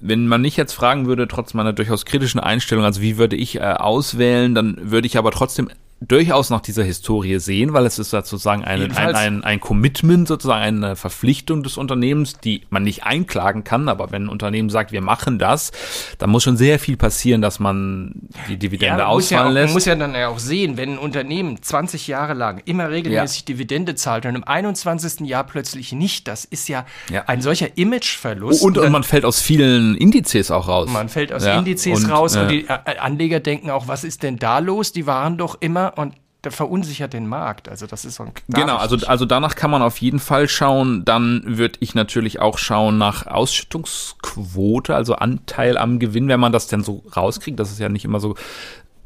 Wenn 0.00 0.26
man 0.26 0.42
mich 0.42 0.56
jetzt 0.56 0.72
fragen 0.72 1.06
würde, 1.06 1.28
trotz 1.28 1.54
meiner 1.54 1.72
durchaus 1.72 2.04
kritischen 2.04 2.40
Einstellung, 2.40 2.84
also 2.84 3.02
wie 3.02 3.18
würde 3.18 3.36
ich 3.36 3.56
äh, 3.56 3.60
auswählen, 3.60 4.54
dann 4.54 4.90
würde 4.90 5.06
ich 5.06 5.18
aber 5.18 5.30
trotzdem 5.30 5.68
durchaus 6.00 6.50
nach 6.50 6.60
dieser 6.60 6.84
Historie 6.84 7.38
sehen, 7.38 7.72
weil 7.72 7.86
es 7.86 7.98
ist 7.98 8.10
sozusagen 8.10 8.64
ein, 8.64 8.92
ein, 8.92 9.14
ein, 9.14 9.44
ein 9.44 9.60
Commitment, 9.60 10.28
sozusagen 10.28 10.62
eine 10.62 10.94
Verpflichtung 10.94 11.62
des 11.62 11.78
Unternehmens, 11.78 12.38
die 12.38 12.62
man 12.68 12.82
nicht 12.82 13.04
einklagen 13.04 13.64
kann. 13.64 13.88
Aber 13.88 14.12
wenn 14.12 14.24
ein 14.24 14.28
Unternehmen 14.28 14.68
sagt, 14.68 14.92
wir 14.92 15.00
machen 15.00 15.38
das, 15.38 15.72
dann 16.18 16.28
muss 16.28 16.42
schon 16.42 16.58
sehr 16.58 16.78
viel 16.78 16.98
passieren, 16.98 17.40
dass 17.40 17.60
man 17.60 18.12
die 18.48 18.58
Dividende 18.58 19.00
ja, 19.00 19.06
ausfallen 19.06 19.46
ja 19.46 19.52
lässt. 19.52 19.66
Man 19.68 19.74
muss 19.74 19.84
ja 19.86 19.94
dann 19.94 20.14
ja 20.14 20.28
auch 20.28 20.38
sehen, 20.38 20.76
wenn 20.76 20.92
ein 20.92 20.98
Unternehmen 20.98 21.62
20 21.62 22.06
Jahre 22.08 22.34
lang 22.34 22.60
immer 22.66 22.90
regelmäßig 22.90 23.40
ja. 23.40 23.46
Dividende 23.46 23.94
zahlt 23.94 24.26
und 24.26 24.34
im 24.34 24.44
21. 24.44 25.20
Jahr 25.20 25.44
plötzlich 25.44 25.92
nicht, 25.92 26.28
das 26.28 26.44
ist 26.44 26.68
ja, 26.68 26.84
ein 27.26 27.40
solcher 27.40 27.78
Imageverlust. 27.78 28.62
Und, 28.62 28.76
und, 28.76 28.92
man 28.92 29.02
fällt 29.02 29.24
aus 29.24 29.40
vielen 29.40 29.96
Indizes 29.96 30.50
auch 30.50 30.68
raus. 30.68 30.90
Man 30.90 31.08
fällt 31.08 31.32
aus 31.32 31.44
Indizes 31.46 32.04
und, 32.04 32.10
raus 32.10 32.36
und 32.36 32.48
die 32.48 32.66
äh, 32.66 32.98
Anleger 32.98 33.40
denken 33.40 33.70
auch, 33.70 33.88
was 33.88 34.04
ist 34.04 34.22
denn 34.22 34.36
da 34.36 34.58
los? 34.58 34.92
Die 34.92 35.06
waren 35.06 35.38
doch 35.38 35.56
immer 35.60 35.85
und 35.88 36.14
der 36.44 36.52
verunsichert 36.52 37.12
den 37.12 37.26
Markt. 37.26 37.68
Also 37.68 37.86
das 37.86 38.04
ist 38.04 38.16
so 38.16 38.22
ein 38.22 38.32
Genau, 38.48 38.76
also, 38.76 38.96
also 39.06 39.24
danach 39.24 39.56
kann 39.56 39.70
man 39.70 39.82
auf 39.82 39.98
jeden 39.98 40.20
Fall 40.20 40.48
schauen. 40.48 41.04
Dann 41.04 41.42
würde 41.44 41.78
ich 41.80 41.94
natürlich 41.94 42.40
auch 42.40 42.58
schauen 42.58 42.98
nach 42.98 43.26
Ausschüttungsquote, 43.26 44.94
also 44.94 45.16
Anteil 45.16 45.76
am 45.76 45.98
Gewinn, 45.98 46.28
wenn 46.28 46.38
man 46.40 46.52
das 46.52 46.68
denn 46.68 46.82
so 46.82 47.02
rauskriegt. 47.16 47.58
Das 47.58 47.72
ist 47.72 47.80
ja 47.80 47.88
nicht 47.88 48.04
immer 48.04 48.20
so, 48.20 48.36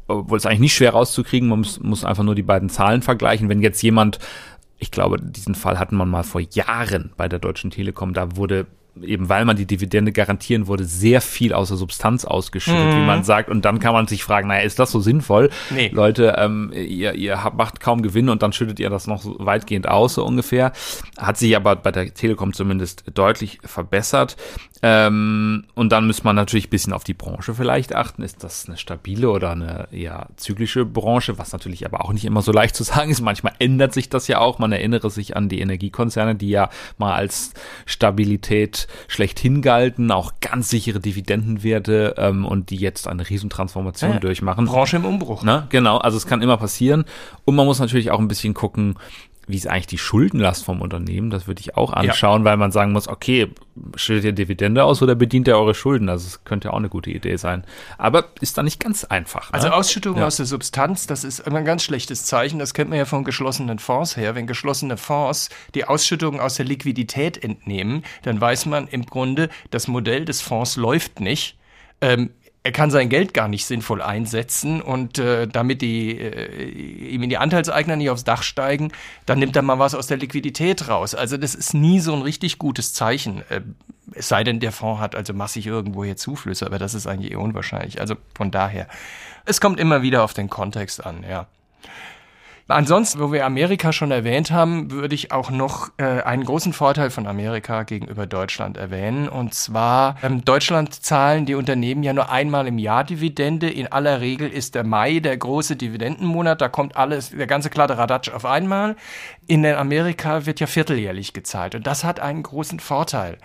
obwohl 0.07 0.37
es 0.37 0.45
eigentlich 0.45 0.59
nicht 0.59 0.75
schwer 0.75 0.91
rauszukriegen. 0.91 1.49
Man 1.49 1.59
muss, 1.59 1.79
muss 1.79 2.05
einfach 2.05 2.23
nur 2.23 2.35
die 2.35 2.43
beiden 2.43 2.69
Zahlen 2.69 3.01
vergleichen. 3.01 3.49
Wenn 3.49 3.61
jetzt 3.61 3.81
jemand 3.81 4.19
ich 4.81 4.89
glaube, 4.89 5.21
diesen 5.21 5.53
Fall 5.53 5.77
hatten 5.77 5.95
man 5.95 6.09
mal 6.09 6.23
vor 6.23 6.41
Jahren 6.41 7.13
bei 7.15 7.29
der 7.29 7.37
Deutschen 7.37 7.69
Telekom. 7.69 8.15
Da 8.15 8.35
wurde 8.35 8.65
eben 9.01 9.29
weil 9.29 9.45
man 9.45 9.55
die 9.55 9.65
Dividende 9.65 10.11
garantieren 10.11 10.67
wurde, 10.67 10.83
sehr 10.83 11.21
viel 11.21 11.53
außer 11.53 11.77
Substanz 11.77 12.25
ausgeschüttet, 12.25 12.93
mhm. 12.93 13.01
wie 13.01 13.05
man 13.05 13.23
sagt. 13.23 13.49
Und 13.49 13.63
dann 13.63 13.79
kann 13.79 13.93
man 13.93 14.07
sich 14.07 14.23
fragen, 14.23 14.49
naja, 14.49 14.63
ist 14.63 14.79
das 14.79 14.91
so 14.91 14.99
sinnvoll? 14.99 15.49
Nee. 15.69 15.89
Leute, 15.93 16.35
ähm, 16.37 16.71
ihr, 16.73 17.13
ihr 17.15 17.43
habt, 17.43 17.57
macht 17.57 17.79
kaum 17.79 18.01
Gewinn 18.01 18.29
und 18.29 18.41
dann 18.41 18.53
schüttet 18.53 18.79
ihr 18.79 18.89
das 18.89 19.07
noch 19.07 19.21
so 19.21 19.35
weitgehend 19.39 19.87
aus, 19.87 20.15
so 20.15 20.25
ungefähr. 20.25 20.73
Hat 21.17 21.37
sich 21.37 21.55
aber 21.55 21.75
bei 21.75 21.91
der 21.91 22.13
Telekom 22.13 22.53
zumindest 22.53 23.05
deutlich 23.13 23.59
verbessert. 23.63 24.35
Ähm, 24.83 25.65
und 25.75 25.91
dann 25.91 26.07
müsste 26.07 26.23
man 26.23 26.35
natürlich 26.35 26.67
ein 26.67 26.71
bisschen 26.71 26.93
auf 26.93 27.03
die 27.03 27.13
Branche 27.13 27.53
vielleicht 27.53 27.95
achten. 27.95 28.23
Ist 28.23 28.43
das 28.43 28.67
eine 28.67 28.77
stabile 28.77 29.29
oder 29.29 29.51
eine 29.51 29.87
eher 29.91 30.27
zyklische 30.35 30.85
Branche, 30.85 31.37
was 31.37 31.53
natürlich 31.53 31.85
aber 31.85 32.03
auch 32.03 32.13
nicht 32.13 32.25
immer 32.25 32.41
so 32.41 32.51
leicht 32.51 32.75
zu 32.75 32.83
sagen 32.83 33.11
ist. 33.11 33.21
Manchmal 33.21 33.53
ändert 33.59 33.93
sich 33.93 34.09
das 34.09 34.27
ja 34.27 34.39
auch. 34.39 34.59
Man 34.59 34.71
erinnere 34.71 35.09
sich 35.09 35.37
an 35.37 35.49
die 35.49 35.61
Energiekonzerne, 35.61 36.35
die 36.35 36.49
ja 36.49 36.69
mal 36.97 37.13
als 37.13 37.53
Stabilität 37.85 38.80
schlechthin 39.07 39.61
galten, 39.61 40.11
auch 40.11 40.33
ganz 40.41 40.69
sichere 40.69 40.99
Dividendenwerte 40.99 42.15
ähm, 42.17 42.45
und 42.45 42.69
die 42.69 42.77
jetzt 42.77 43.07
eine 43.07 43.29
Riesentransformation 43.29 44.13
ja, 44.13 44.19
durchmachen. 44.19 44.65
Branche 44.65 44.97
im 44.97 45.05
Umbruch. 45.05 45.43
Ne? 45.43 45.67
Genau, 45.69 45.97
also 45.97 46.17
es 46.17 46.27
kann 46.27 46.41
immer 46.41 46.57
passieren. 46.57 47.05
Und 47.45 47.55
man 47.55 47.65
muss 47.65 47.79
natürlich 47.79 48.11
auch 48.11 48.19
ein 48.19 48.27
bisschen 48.27 48.53
gucken, 48.53 48.95
wie 49.51 49.57
ist 49.57 49.67
eigentlich 49.67 49.87
die 49.87 49.97
Schuldenlast 49.97 50.65
vom 50.65 50.81
Unternehmen? 50.81 51.29
Das 51.29 51.47
würde 51.47 51.61
ich 51.61 51.75
auch 51.77 51.93
anschauen, 51.93 52.41
ja. 52.41 52.45
weil 52.45 52.57
man 52.57 52.71
sagen 52.71 52.91
muss, 52.91 53.07
okay, 53.07 53.49
stellt 53.95 54.23
ihr 54.23 54.31
Dividende 54.31 54.83
aus 54.83 55.01
oder 55.01 55.15
bedient 55.15 55.47
ihr 55.47 55.57
eure 55.57 55.73
Schulden? 55.73 56.09
Also 56.09 56.27
es 56.27 56.43
könnte 56.43 56.73
auch 56.73 56.77
eine 56.77 56.89
gute 56.89 57.09
Idee 57.09 57.37
sein. 57.37 57.63
Aber 57.97 58.25
ist 58.39 58.57
da 58.57 58.63
nicht 58.63 58.79
ganz 58.79 59.03
einfach. 59.03 59.51
Ne? 59.51 59.55
Also 59.55 59.69
Ausschüttung 59.69 60.17
ja. 60.17 60.27
aus 60.27 60.37
der 60.37 60.45
Substanz, 60.45 61.07
das 61.07 61.23
ist 61.23 61.39
immer 61.39 61.59
ein 61.59 61.65
ganz 61.65 61.83
schlechtes 61.83 62.25
Zeichen. 62.25 62.59
Das 62.59 62.73
kennt 62.73 62.89
man 62.89 62.99
ja 62.99 63.05
von 63.05 63.23
geschlossenen 63.23 63.79
Fonds 63.79 64.17
her. 64.17 64.35
Wenn 64.35 64.47
geschlossene 64.47 64.97
Fonds 64.97 65.49
die 65.75 65.85
Ausschüttung 65.85 66.39
aus 66.39 66.55
der 66.55 66.65
Liquidität 66.65 67.43
entnehmen, 67.43 68.03
dann 68.23 68.39
weiß 68.39 68.65
man 68.65 68.87
im 68.87 69.05
Grunde, 69.05 69.49
das 69.69 69.87
Modell 69.87 70.25
des 70.25 70.41
Fonds 70.41 70.75
läuft 70.75 71.19
nicht. 71.19 71.57
Ähm, 72.01 72.31
er 72.63 72.71
kann 72.71 72.91
sein 72.91 73.09
Geld 73.09 73.33
gar 73.33 73.47
nicht 73.47 73.65
sinnvoll 73.65 74.01
einsetzen 74.01 74.81
und 74.81 75.17
äh, 75.17 75.47
damit 75.47 75.81
die 75.81 76.17
äh, 76.17 77.09
ihm 77.09 77.27
die 77.27 77.37
Anteilseigner 77.37 77.95
nicht 77.95 78.11
aufs 78.11 78.23
Dach 78.23 78.43
steigen, 78.43 78.91
dann 79.25 79.39
nimmt 79.39 79.55
er 79.55 79.63
mal 79.63 79.79
was 79.79 79.95
aus 79.95 80.07
der 80.07 80.17
Liquidität 80.17 80.87
raus. 80.87 81.15
Also 81.15 81.37
das 81.37 81.55
ist 81.55 81.73
nie 81.73 81.99
so 81.99 82.13
ein 82.13 82.21
richtig 82.21 82.59
gutes 82.59 82.93
Zeichen. 82.93 83.43
Äh, 83.49 83.61
es 84.13 84.27
sei 84.27 84.43
denn, 84.43 84.59
der 84.59 84.71
Fonds 84.71 85.01
hat 85.01 85.15
also 85.15 85.33
massig 85.33 85.65
irgendwo 85.65 86.03
hier 86.03 86.17
Zuflüsse, 86.17 86.65
aber 86.65 86.77
das 86.77 86.93
ist 86.93 87.07
eigentlich 87.07 87.31
eher 87.31 87.39
unwahrscheinlich. 87.39 87.99
Also 87.99 88.15
von 88.35 88.51
daher, 88.51 88.87
es 89.45 89.59
kommt 89.59 89.79
immer 89.79 90.03
wieder 90.03 90.23
auf 90.23 90.33
den 90.33 90.49
Kontext 90.49 91.03
an, 91.03 91.23
ja. 91.27 91.47
Ansonsten, 92.71 93.19
wo 93.19 93.31
wir 93.31 93.45
Amerika 93.45 93.91
schon 93.93 94.11
erwähnt 94.11 94.51
haben, 94.51 94.91
würde 94.91 95.13
ich 95.13 95.31
auch 95.31 95.51
noch 95.51 95.89
äh, 95.97 96.21
einen 96.21 96.43
großen 96.43 96.73
Vorteil 96.73 97.09
von 97.09 97.27
Amerika 97.27 97.83
gegenüber 97.83 98.25
Deutschland 98.25 98.77
erwähnen. 98.77 99.29
Und 99.29 99.53
zwar, 99.53 100.15
ähm, 100.23 100.43
Deutschland 100.43 100.93
zahlen 100.93 101.45
die 101.45 101.55
Unternehmen 101.55 102.03
ja 102.03 102.13
nur 102.13 102.31
einmal 102.31 102.67
im 102.67 102.77
Jahr 102.77 103.03
Dividende. 103.03 103.69
In 103.69 103.91
aller 103.91 104.21
Regel 104.21 104.49
ist 104.49 104.75
der 104.75 104.83
Mai 104.83 105.19
der 105.19 105.37
große 105.37 105.75
Dividendenmonat. 105.75 106.61
Da 106.61 106.69
kommt 106.69 106.95
alles, 106.95 107.29
der 107.29 107.47
ganze 107.47 107.69
Kladderadatsch 107.69 108.29
auf 108.29 108.45
einmal. 108.45 108.95
In 109.47 109.65
Amerika 109.65 110.45
wird 110.45 110.59
ja 110.59 110.67
vierteljährlich 110.67 111.33
gezahlt. 111.33 111.75
Und 111.75 111.85
das 111.85 112.03
hat 112.03 112.19
einen 112.19 112.43
großen 112.43 112.79
Vorteil. 112.79 113.37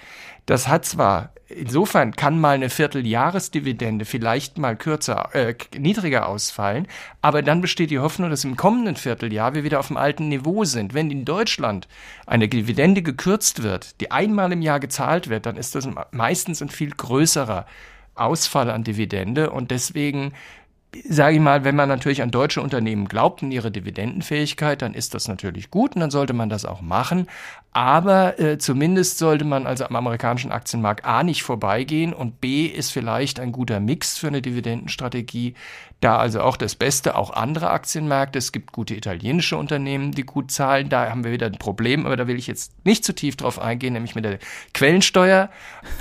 Das 0.47 0.69
hat 0.69 0.85
zwar, 0.85 1.33
insofern 1.49 2.13
kann 2.13 2.41
mal 2.41 2.55
eine 2.55 2.71
Vierteljahresdividende 2.71 4.05
vielleicht 4.05 4.59
mal 4.59 4.77
kürzer, 4.77 5.35
äh, 5.35 5.55
niedriger 5.77 6.29
ausfallen, 6.29 6.87
aber 7.21 7.43
dann 7.43 7.61
besteht 7.61 7.91
die 7.91 7.99
Hoffnung, 7.99 8.31
dass 8.31 8.45
im 8.45 8.57
kommenden 8.57 8.95
Vierteljahr 8.95 9.55
wir 9.55 9.65
wieder 9.65 9.81
auf 9.81 9.89
dem 9.89 9.97
alten 9.97 10.29
Niveau 10.29 10.65
sind. 10.65 10.95
Wenn 10.95 11.11
in 11.11 11.25
Deutschland 11.25 11.89
eine 12.27 12.49
Dividende 12.49 13.03
gekürzt 13.03 13.65
wird, 13.65 14.01
die 14.01 14.13
einmal 14.13 14.53
im 14.53 14.63
Jahr 14.63 14.79
gezahlt 14.79 15.29
wird, 15.29 15.47
dann 15.47 15.57
ist 15.57 15.75
das 15.75 15.89
meistens 16.13 16.63
ein 16.63 16.69
viel 16.69 16.91
größerer 16.91 17.67
Ausfall 18.15 18.71
an 18.71 18.85
Dividende 18.85 19.51
und 19.51 19.73
deswegen 19.73 20.33
sage 21.09 21.37
ich 21.37 21.41
mal, 21.41 21.65
wenn 21.65 21.77
man 21.77 21.89
natürlich 21.89 22.23
an 22.23 22.31
deutsche 22.31 22.61
Unternehmen 22.61 23.09
glaubt 23.09 23.43
und 23.43 23.53
ihre 23.53 23.71
Dividendenfähigkeit, 23.71 24.83
dann 24.83 24.95
ist 24.95 25.15
das 25.15 25.29
natürlich 25.29 25.71
gut 25.71 25.95
und 25.95 26.01
dann 26.01 26.11
sollte 26.11 26.33
man 26.33 26.49
das 26.49 26.65
auch 26.65 26.81
machen. 26.81 27.27
Aber 27.73 28.41
äh, 28.41 28.57
zumindest 28.57 29.19
sollte 29.19 29.45
man 29.45 29.67
also 29.67 29.85
am 29.85 29.97
amerikanischen 29.97 30.51
Aktienmarkt 30.51 31.05
A 31.05 31.23
nicht 31.23 31.43
vorbeigehen 31.43 32.15
und 32.15 32.41
B 32.41 32.65
ist 32.67 32.91
vielleicht 32.91 33.39
ein 33.39 33.53
guter 33.53 33.81
Mix 33.81 34.17
für 34.17 34.29
eine 34.29 34.41
Dividendenstrategie. 34.41 35.55
Da 36.01 36.17
also 36.17 36.41
auch 36.41 36.57
das 36.57 36.75
Beste, 36.75 37.17
auch 37.17 37.31
andere 37.31 37.71
Aktienmärkte. 37.71 38.39
Es 38.39 38.53
gibt 38.53 38.73
gute 38.73 38.95
italienische 38.95 39.57
Unternehmen, 39.57 40.13
die 40.13 40.25
gut 40.25 40.51
zahlen. 40.51 40.89
Da 40.89 41.11
haben 41.11 41.25
wir 41.25 41.33
wieder 41.33 41.47
ein 41.47 41.59
Problem, 41.59 42.07
aber 42.07 42.17
da 42.17 42.27
will 42.27 42.39
ich 42.39 42.47
jetzt 42.47 42.73
nicht 42.85 43.05
zu 43.05 43.15
tief 43.15 43.37
drauf 43.37 43.59
eingehen, 43.59 43.93
nämlich 43.93 44.15
mit 44.15 44.25
der 44.25 44.39
Quellensteuer. 44.73 45.51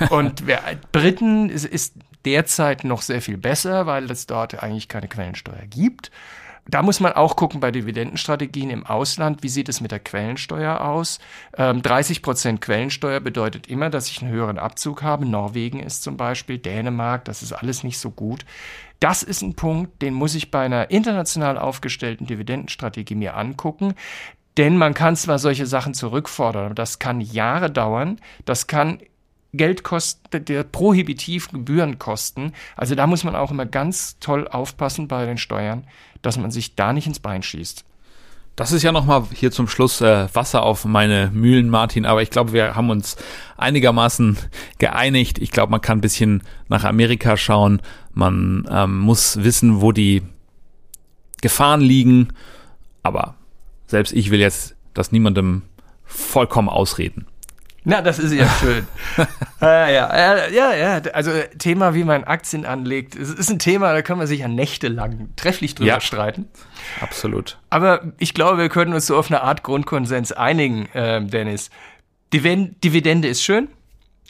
Und 0.10 0.48
wer, 0.48 0.62
Briten 0.92 1.50
ist, 1.50 1.66
ist 1.66 1.96
derzeit 2.26 2.84
noch 2.84 3.02
sehr 3.02 3.22
viel 3.22 3.38
besser, 3.38 3.86
weil 3.86 4.10
es 4.12 4.26
dort 4.26 4.62
eigentlich 4.62 4.88
keine 4.88 5.08
Quellensteuer 5.08 5.66
gibt. 5.70 6.12
Da 6.68 6.82
muss 6.82 7.00
man 7.00 7.14
auch 7.14 7.36
gucken 7.36 7.60
bei 7.60 7.70
Dividendenstrategien 7.70 8.72
im 8.72 8.88
Ausland, 8.88 9.44
wie 9.44 9.50
sieht 9.50 9.70
es 9.70 9.82
mit 9.82 9.92
der 9.92 10.00
Quellensteuer 10.00 10.82
aus? 10.82 11.20
Ähm, 11.56 11.84
30 11.84 12.24
Prozent 12.24 12.60
Quellensteuer 12.60 13.20
bedeutet 13.20 13.68
immer, 13.68 13.92
dass 13.92 14.10
ich 14.10 14.22
einen 14.22 14.32
höheren 14.32 14.58
Abzug 14.58 15.04
habe. 15.04 15.28
Norwegen 15.28 15.80
ist 15.80 16.02
zum 16.02 16.18
Beispiel, 16.18 16.58
Dänemark, 16.58 17.24
das 17.26 17.44
ist 17.44 17.54
alles 17.54 17.84
nicht 17.84 18.00
so 18.00 18.10
gut. 18.10 18.46
Das 19.00 19.22
ist 19.22 19.44
ein 19.44 19.56
Punkt, 19.56 20.02
den 20.02 20.16
muss 20.16 20.34
ich 20.34 20.50
bei 20.50 20.66
einer 20.66 20.90
international 20.90 21.60
aufgestellten 21.60 22.26
Dividendenstrategie 22.26 23.16
mir 23.16 23.38
angucken. 23.38 23.94
Denn 24.58 24.78
man 24.78 24.96
kann 24.96 25.16
zwar 25.16 25.38
solche 25.38 25.68
Sachen 25.68 25.94
zurückfordern, 25.94 26.66
aber 26.66 26.76
das 26.76 26.98
kann 26.98 27.22
Jahre 27.22 27.70
dauern. 27.70 28.20
Das 28.46 28.66
kann 28.66 29.00
Geld 29.58 29.84
kostet, 29.84 30.50
der 30.50 30.64
prohibitiv 30.64 31.50
Gebühren 31.50 32.00
kosten. 32.00 32.54
Also 32.76 32.96
da 32.96 33.08
muss 33.08 33.24
man 33.24 33.36
auch 33.36 33.52
immer 33.52 33.66
ganz 33.66 34.18
toll 34.20 34.48
aufpassen 34.48 35.08
bei 35.08 35.26
den 35.26 35.38
Steuern, 35.38 35.86
dass 36.22 36.38
man 36.38 36.52
sich 36.52 36.76
da 36.76 36.94
nicht 36.94 37.08
ins 37.08 37.20
Bein 37.20 37.44
schießt. 37.44 37.86
Das 38.56 38.72
ist 38.72 38.84
ja 38.84 38.94
nochmal 38.94 39.26
hier 39.34 39.52
zum 39.52 39.68
Schluss 39.68 40.00
äh, 40.00 40.34
Wasser 40.34 40.64
auf 40.64 40.86
meine 40.86 41.30
Mühlen, 41.34 41.70
Martin. 41.70 42.06
Aber 42.06 42.22
ich 42.22 42.30
glaube, 42.30 42.54
wir 42.54 42.76
haben 42.76 42.90
uns 42.90 43.18
einigermaßen 43.58 44.38
geeinigt. 44.78 45.40
Ich 45.40 45.52
glaube, 45.52 45.72
man 45.72 45.82
kann 45.82 45.98
ein 45.98 46.02
bisschen 46.02 46.42
nach 46.70 46.86
Amerika 46.86 47.36
schauen. 47.36 47.82
Man 48.14 48.66
ähm, 48.72 49.00
muss 49.00 49.44
wissen, 49.44 49.82
wo 49.82 49.92
die 49.92 50.22
Gefahren 51.42 51.82
liegen. 51.82 52.30
Aber 53.04 53.36
selbst 53.88 54.14
ich 54.14 54.32
will 54.32 54.40
jetzt 54.40 54.76
das 54.94 55.12
niemandem 55.12 55.64
vollkommen 56.06 56.70
ausreden. 56.70 57.28
Na, 57.88 58.02
das 58.02 58.18
ist 58.18 58.34
ja 58.34 58.50
schön. 58.60 58.88
äh, 59.62 59.94
ja, 59.94 60.50
ja, 60.50 60.74
ja, 60.74 61.02
also 61.14 61.32
Thema, 61.60 61.94
wie 61.94 62.04
man 62.04 62.24
Aktien 62.24 62.66
anlegt, 62.66 63.16
es 63.16 63.30
ist 63.30 63.52
ein 63.52 63.60
Thema, 63.60 63.94
da 63.94 64.02
können 64.02 64.20
wir 64.20 64.26
sich 64.26 64.40
ja 64.40 64.48
nächtelang 64.48 65.30
trefflich 65.36 65.76
drüber 65.76 65.90
ja, 65.90 66.02
streiten. 66.02 66.50
Absolut. 67.00 67.60
Aber 67.70 68.12
ich 68.18 68.34
glaube, 68.34 68.58
wir 68.58 68.70
können 68.70 68.94
uns 68.94 69.06
so 69.06 69.16
auf 69.16 69.30
eine 69.30 69.42
Art 69.44 69.62
Grundkonsens 69.62 70.32
einigen, 70.32 70.88
äh, 70.94 71.24
Dennis. 71.24 71.70
Dividende 72.34 73.28
ist 73.28 73.44
schön, 73.44 73.70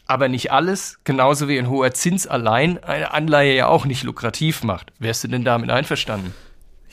aber 0.06 0.28
nicht 0.28 0.52
alles, 0.52 1.00
genauso 1.06 1.48
wie 1.48 1.58
ein 1.58 1.70
hoher 1.70 1.94
Zins 1.94 2.28
allein 2.28 2.84
eine 2.84 3.14
Anleihe 3.14 3.56
ja 3.56 3.68
auch 3.68 3.86
nicht 3.86 4.04
lukrativ 4.04 4.64
macht. 4.64 4.92
Wärst 5.00 5.24
du 5.24 5.30
denn 5.30 5.46
damit 5.46 5.70
einverstanden? 5.70 6.34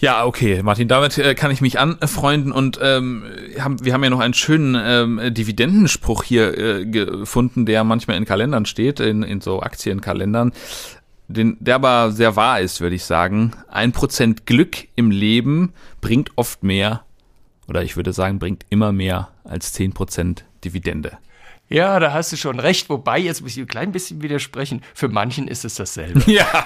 Ja, 0.03 0.25
okay, 0.25 0.65
Martin, 0.65 0.89
damit 0.89 1.17
äh, 1.17 1.37
kann 1.37 1.53
ich 1.53 1.61
mich 1.61 1.79
anfreunden 1.79 2.51
und 2.51 2.77
ähm, 2.83 3.23
haben, 3.61 3.85
wir 3.85 3.93
haben 3.93 4.03
ja 4.03 4.11
noch 4.11 4.19
einen 4.19 4.35
schönen 4.35 4.77
ähm, 4.77 5.33
Dividendenspruch 5.33 6.25
hier 6.25 6.59
äh, 6.59 6.85
gefunden, 6.85 7.67
der 7.67 7.85
manchmal 7.85 8.17
in 8.17 8.25
Kalendern 8.25 8.67
steht, 8.67 8.99
in, 8.99 9.23
in 9.23 9.41
so 9.41 9.63
Aktienkalendern, 9.63 10.51
den, 11.29 11.57
der 11.61 11.77
aber 11.77 12.11
sehr 12.11 12.35
wahr 12.35 12.61
ist, 12.61 12.81
würde 12.81 12.97
ich 12.97 13.05
sagen. 13.05 13.53
Ein 13.69 13.93
Prozent 13.93 14.45
Glück 14.45 14.89
im 14.97 15.13
Leben 15.13 15.73
bringt 16.01 16.33
oft 16.35 16.65
mehr, 16.65 17.05
oder 17.69 17.85
ich 17.85 17.97
würde 17.97 18.13
sagen, 18.13 18.41
bringt 18.41 18.67
immer 18.71 18.91
mehr 18.91 19.29
als 19.45 19.73
zehn 19.73 19.93
Prozent 19.93 20.45
Dividende. 20.65 21.17
Ja, 21.69 22.01
da 22.01 22.13
hast 22.13 22.33
du 22.33 22.37
schon 22.37 22.59
recht, 22.59 22.91
wobei, 22.91 23.21
jetzt 23.21 23.41
muss 23.41 23.53
ich 23.53 23.61
ein 23.61 23.69
klein 23.69 23.93
bisschen 23.93 24.21
widersprechen, 24.21 24.83
für 24.95 25.07
manchen 25.07 25.47
ist 25.47 25.65
es 25.65 25.77
dasselbe. 25.77 26.21
Ja. 26.27 26.65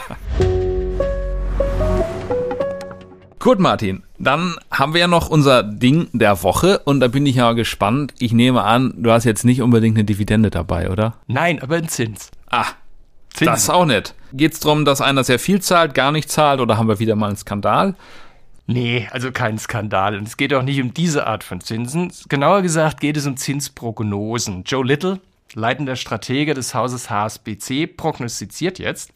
Gut, 3.47 3.61
Martin, 3.61 4.03
dann 4.19 4.57
haben 4.73 4.93
wir 4.93 5.03
ja 5.03 5.07
noch 5.07 5.29
unser 5.29 5.63
Ding 5.63 6.09
der 6.13 6.43
Woche 6.43 6.81
und 6.81 6.99
da 6.99 7.07
bin 7.07 7.25
ich 7.27 7.37
ja 7.37 7.53
gespannt. 7.53 8.13
Ich 8.19 8.33
nehme 8.33 8.65
an, 8.65 8.93
du 8.97 9.13
hast 9.13 9.23
jetzt 9.23 9.45
nicht 9.45 9.63
unbedingt 9.63 9.97
eine 9.97 10.05
Dividende 10.05 10.51
dabei, 10.51 10.91
oder? 10.91 11.15
Nein, 11.29 11.63
aber 11.63 11.77
ein 11.77 11.89
Zins. 11.89 12.33
Ah, 12.51 12.65
Zins. 13.33 13.49
das 13.49 13.63
ist 13.63 13.71
auch 13.71 13.87
nett. 13.87 14.17
Geht 14.33 14.55
es 14.55 14.59
darum, 14.59 14.85
dass 14.85 15.01
einer 15.01 15.23
sehr 15.23 15.39
viel 15.39 15.63
zahlt, 15.63 15.95
gar 15.95 16.11
nicht 16.11 16.29
zahlt 16.29 16.59
oder 16.59 16.77
haben 16.77 16.89
wir 16.89 16.99
wieder 16.99 17.15
mal 17.15 17.29
einen 17.29 17.37
Skandal? 17.37 17.95
Nee, 18.67 19.07
also 19.13 19.31
kein 19.31 19.59
Skandal. 19.59 20.19
Und 20.19 20.27
es 20.27 20.37
geht 20.37 20.53
auch 20.53 20.65
nicht 20.65 20.83
um 20.83 20.93
diese 20.93 21.29
Art 21.29 21.45
von 21.45 21.61
Zinsen. 21.61 22.11
Genauer 22.29 22.63
gesagt 22.63 22.99
geht 22.99 23.17
es 23.17 23.29
um 23.29 23.37
Zinsprognosen. 23.37 24.65
Joe 24.65 24.85
Little, 24.85 25.21
leitender 25.55 25.97
Stratege 25.97 26.55
des 26.55 26.75
Hauses 26.75 27.11
HSBC, 27.11 27.87
prognostiziert 27.87 28.79
jetzt, 28.79 29.11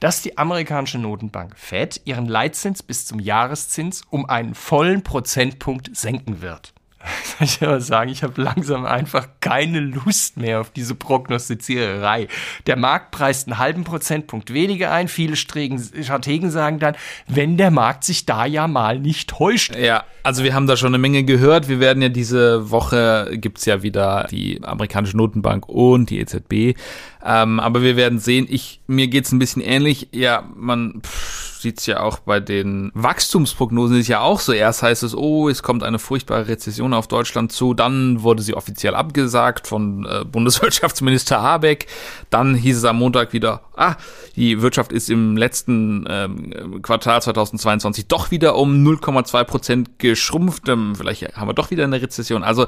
dass 0.00 0.22
die 0.22 0.38
amerikanische 0.38 0.98
Notenbank 0.98 1.56
Fed 1.58 2.00
ihren 2.04 2.26
Leitzins 2.26 2.82
bis 2.82 3.06
zum 3.06 3.20
Jahreszins 3.20 4.02
um 4.10 4.26
einen 4.26 4.54
vollen 4.54 5.02
Prozentpunkt 5.02 5.96
senken 5.96 6.40
wird. 6.40 6.72
soll 7.38 7.46
ich 7.46 7.62
aber 7.62 7.80
sagen, 7.80 8.10
ich 8.10 8.22
habe 8.22 8.40
langsam 8.40 8.84
einfach 8.84 9.28
keine 9.40 9.80
Lust 9.80 10.36
mehr 10.36 10.60
auf 10.60 10.70
diese 10.70 10.94
Prognostiziererei. 10.94 12.28
Der 12.66 12.76
Markt 12.76 13.10
preist 13.10 13.46
einen 13.46 13.58
halben 13.58 13.84
Prozentpunkt 13.84 14.52
weniger 14.52 14.92
ein. 14.92 15.08
Viele 15.08 15.36
Strategen 15.36 16.50
sagen 16.50 16.78
dann, 16.78 16.96
wenn 17.26 17.56
der 17.56 17.70
Markt 17.70 18.04
sich 18.04 18.26
da 18.26 18.46
ja 18.46 18.68
mal 18.68 18.98
nicht 18.98 19.30
täuscht. 19.30 19.74
Ja, 19.76 20.04
also 20.22 20.42
wir 20.42 20.54
haben 20.54 20.66
da 20.66 20.76
schon 20.76 20.88
eine 20.88 20.98
Menge 20.98 21.24
gehört. 21.24 21.68
Wir 21.68 21.80
werden 21.80 22.02
ja 22.02 22.08
diese 22.08 22.70
Woche, 22.70 23.30
gibt's 23.34 23.64
ja 23.64 23.82
wieder 23.82 24.26
die 24.30 24.62
amerikanische 24.62 25.16
Notenbank 25.16 25.68
und 25.68 26.10
die 26.10 26.20
EZB. 26.20 26.78
Ähm, 27.24 27.60
aber 27.60 27.82
wir 27.82 27.96
werden 27.96 28.18
sehen, 28.18 28.46
ich, 28.48 28.80
mir 28.86 29.08
geht's 29.08 29.32
ein 29.32 29.38
bisschen 29.38 29.62
ähnlich. 29.62 30.08
Ja, 30.12 30.44
man... 30.54 31.00
Pff, 31.02 31.55
sieht 31.66 31.80
es 31.80 31.86
ja 31.86 31.98
auch 31.98 32.20
bei 32.20 32.38
den 32.38 32.92
Wachstumsprognosen 32.94 33.98
ist 33.98 34.06
ja 34.06 34.20
auch 34.20 34.38
so. 34.38 34.52
Erst 34.52 34.84
heißt 34.84 35.02
es, 35.02 35.16
oh, 35.16 35.48
es 35.48 35.64
kommt 35.64 35.82
eine 35.82 35.98
furchtbare 35.98 36.46
Rezession 36.46 36.94
auf 36.94 37.08
Deutschland 37.08 37.50
zu. 37.50 37.74
Dann 37.74 38.22
wurde 38.22 38.44
sie 38.44 38.54
offiziell 38.54 38.94
abgesagt 38.94 39.66
von 39.66 40.06
äh, 40.06 40.24
Bundeswirtschaftsminister 40.30 41.42
Habeck. 41.42 41.88
Dann 42.30 42.54
hieß 42.54 42.76
es 42.76 42.84
am 42.84 42.98
Montag 42.98 43.32
wieder, 43.32 43.62
ah, 43.74 43.96
die 44.36 44.62
Wirtschaft 44.62 44.92
ist 44.92 45.10
im 45.10 45.36
letzten 45.36 46.04
ähm, 46.08 46.82
Quartal 46.82 47.20
2022 47.20 48.06
doch 48.06 48.30
wieder 48.30 48.54
um 48.54 48.86
0,2 48.86 49.44
Prozent 49.44 49.98
geschrumpft. 49.98 50.68
Ähm, 50.68 50.94
vielleicht 50.94 51.36
haben 51.36 51.48
wir 51.48 51.54
doch 51.54 51.72
wieder 51.72 51.82
eine 51.82 52.00
Rezession. 52.00 52.44
Also 52.44 52.66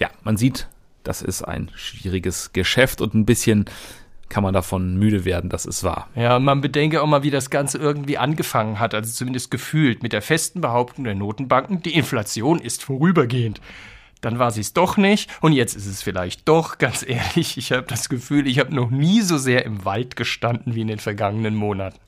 ja, 0.00 0.08
man 0.24 0.36
sieht, 0.36 0.66
das 1.04 1.22
ist 1.22 1.42
ein 1.42 1.70
schwieriges 1.76 2.52
Geschäft 2.52 3.00
und 3.00 3.14
ein 3.14 3.26
bisschen 3.26 3.66
kann 4.30 4.42
man 4.42 4.54
davon 4.54 4.96
müde 4.96 5.26
werden, 5.26 5.50
das 5.50 5.66
ist 5.66 5.84
wahr. 5.84 6.08
Ja, 6.14 6.38
man 6.38 6.62
bedenke 6.62 7.02
auch 7.02 7.06
mal, 7.06 7.22
wie 7.22 7.30
das 7.30 7.50
Ganze 7.50 7.76
irgendwie 7.76 8.16
angefangen 8.16 8.78
hat, 8.78 8.94
also 8.94 9.12
zumindest 9.12 9.50
gefühlt, 9.50 10.02
mit 10.02 10.14
der 10.14 10.22
festen 10.22 10.62
Behauptung 10.62 11.04
der 11.04 11.16
Notenbanken, 11.16 11.82
die 11.82 11.94
Inflation 11.94 12.60
ist 12.60 12.82
vorübergehend. 12.82 13.60
Dann 14.20 14.38
war 14.38 14.50
sie 14.50 14.60
es 14.60 14.72
doch 14.72 14.96
nicht 14.96 15.30
und 15.40 15.52
jetzt 15.52 15.74
ist 15.74 15.86
es 15.86 16.02
vielleicht 16.02 16.48
doch, 16.48 16.78
ganz 16.78 17.04
ehrlich, 17.06 17.58
ich 17.58 17.72
habe 17.72 17.86
das 17.86 18.08
Gefühl, 18.08 18.46
ich 18.46 18.58
habe 18.58 18.74
noch 18.74 18.90
nie 18.90 19.20
so 19.20 19.36
sehr 19.36 19.66
im 19.66 19.84
Wald 19.84 20.16
gestanden 20.16 20.74
wie 20.74 20.82
in 20.82 20.88
den 20.88 21.00
vergangenen 21.00 21.56
Monaten. 21.56 21.98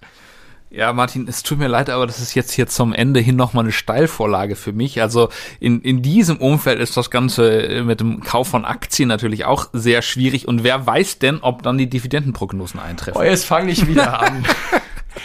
Ja, 0.75 0.95
Martin, 0.95 1.29
es 1.29 1.43
tut 1.43 1.59
mir 1.59 1.69
leid, 1.69 1.91
aber 1.91 2.07
das 2.07 2.19
ist 2.19 2.35
jetzt 2.35 2.51
hier 2.51 2.67
zum 2.67 2.95
Ende 2.95 3.21
hin 3.21 3.37
nochmal 3.37 3.65
eine 3.65 3.73
Steilvorlage 3.73 4.57
für 4.57 4.73
mich. 4.73 5.03
Also 5.03 5.29
in, 5.61 5.83
in 5.83 6.01
diesem 6.01 6.39
Umfeld 6.39 6.81
ist 6.81 6.97
das 6.97 7.11
Ganze 7.11 7.63
äh, 7.63 7.83
mit 7.83 8.01
dem 8.01 8.23
Kauf 8.23 8.49
von 8.49 8.65
Aktien 8.65 9.07
natürlich 9.07 9.45
auch 9.45 9.69
sehr 9.75 10.01
schwierig. 10.01 10.49
Und 10.49 10.65
wer 10.65 10.87
weiß 10.87 11.19
denn, 11.19 11.41
ob 11.43 11.63
dann 11.63 11.77
die 11.77 11.91
Dividendenprognosen 11.91 12.81
eintreffen? 12.81 13.21
Oh, 13.21 13.23
jetzt 13.23 13.45
fange 13.45 13.71
ich 13.71 13.87
wieder 13.87 14.19
an. 14.23 14.47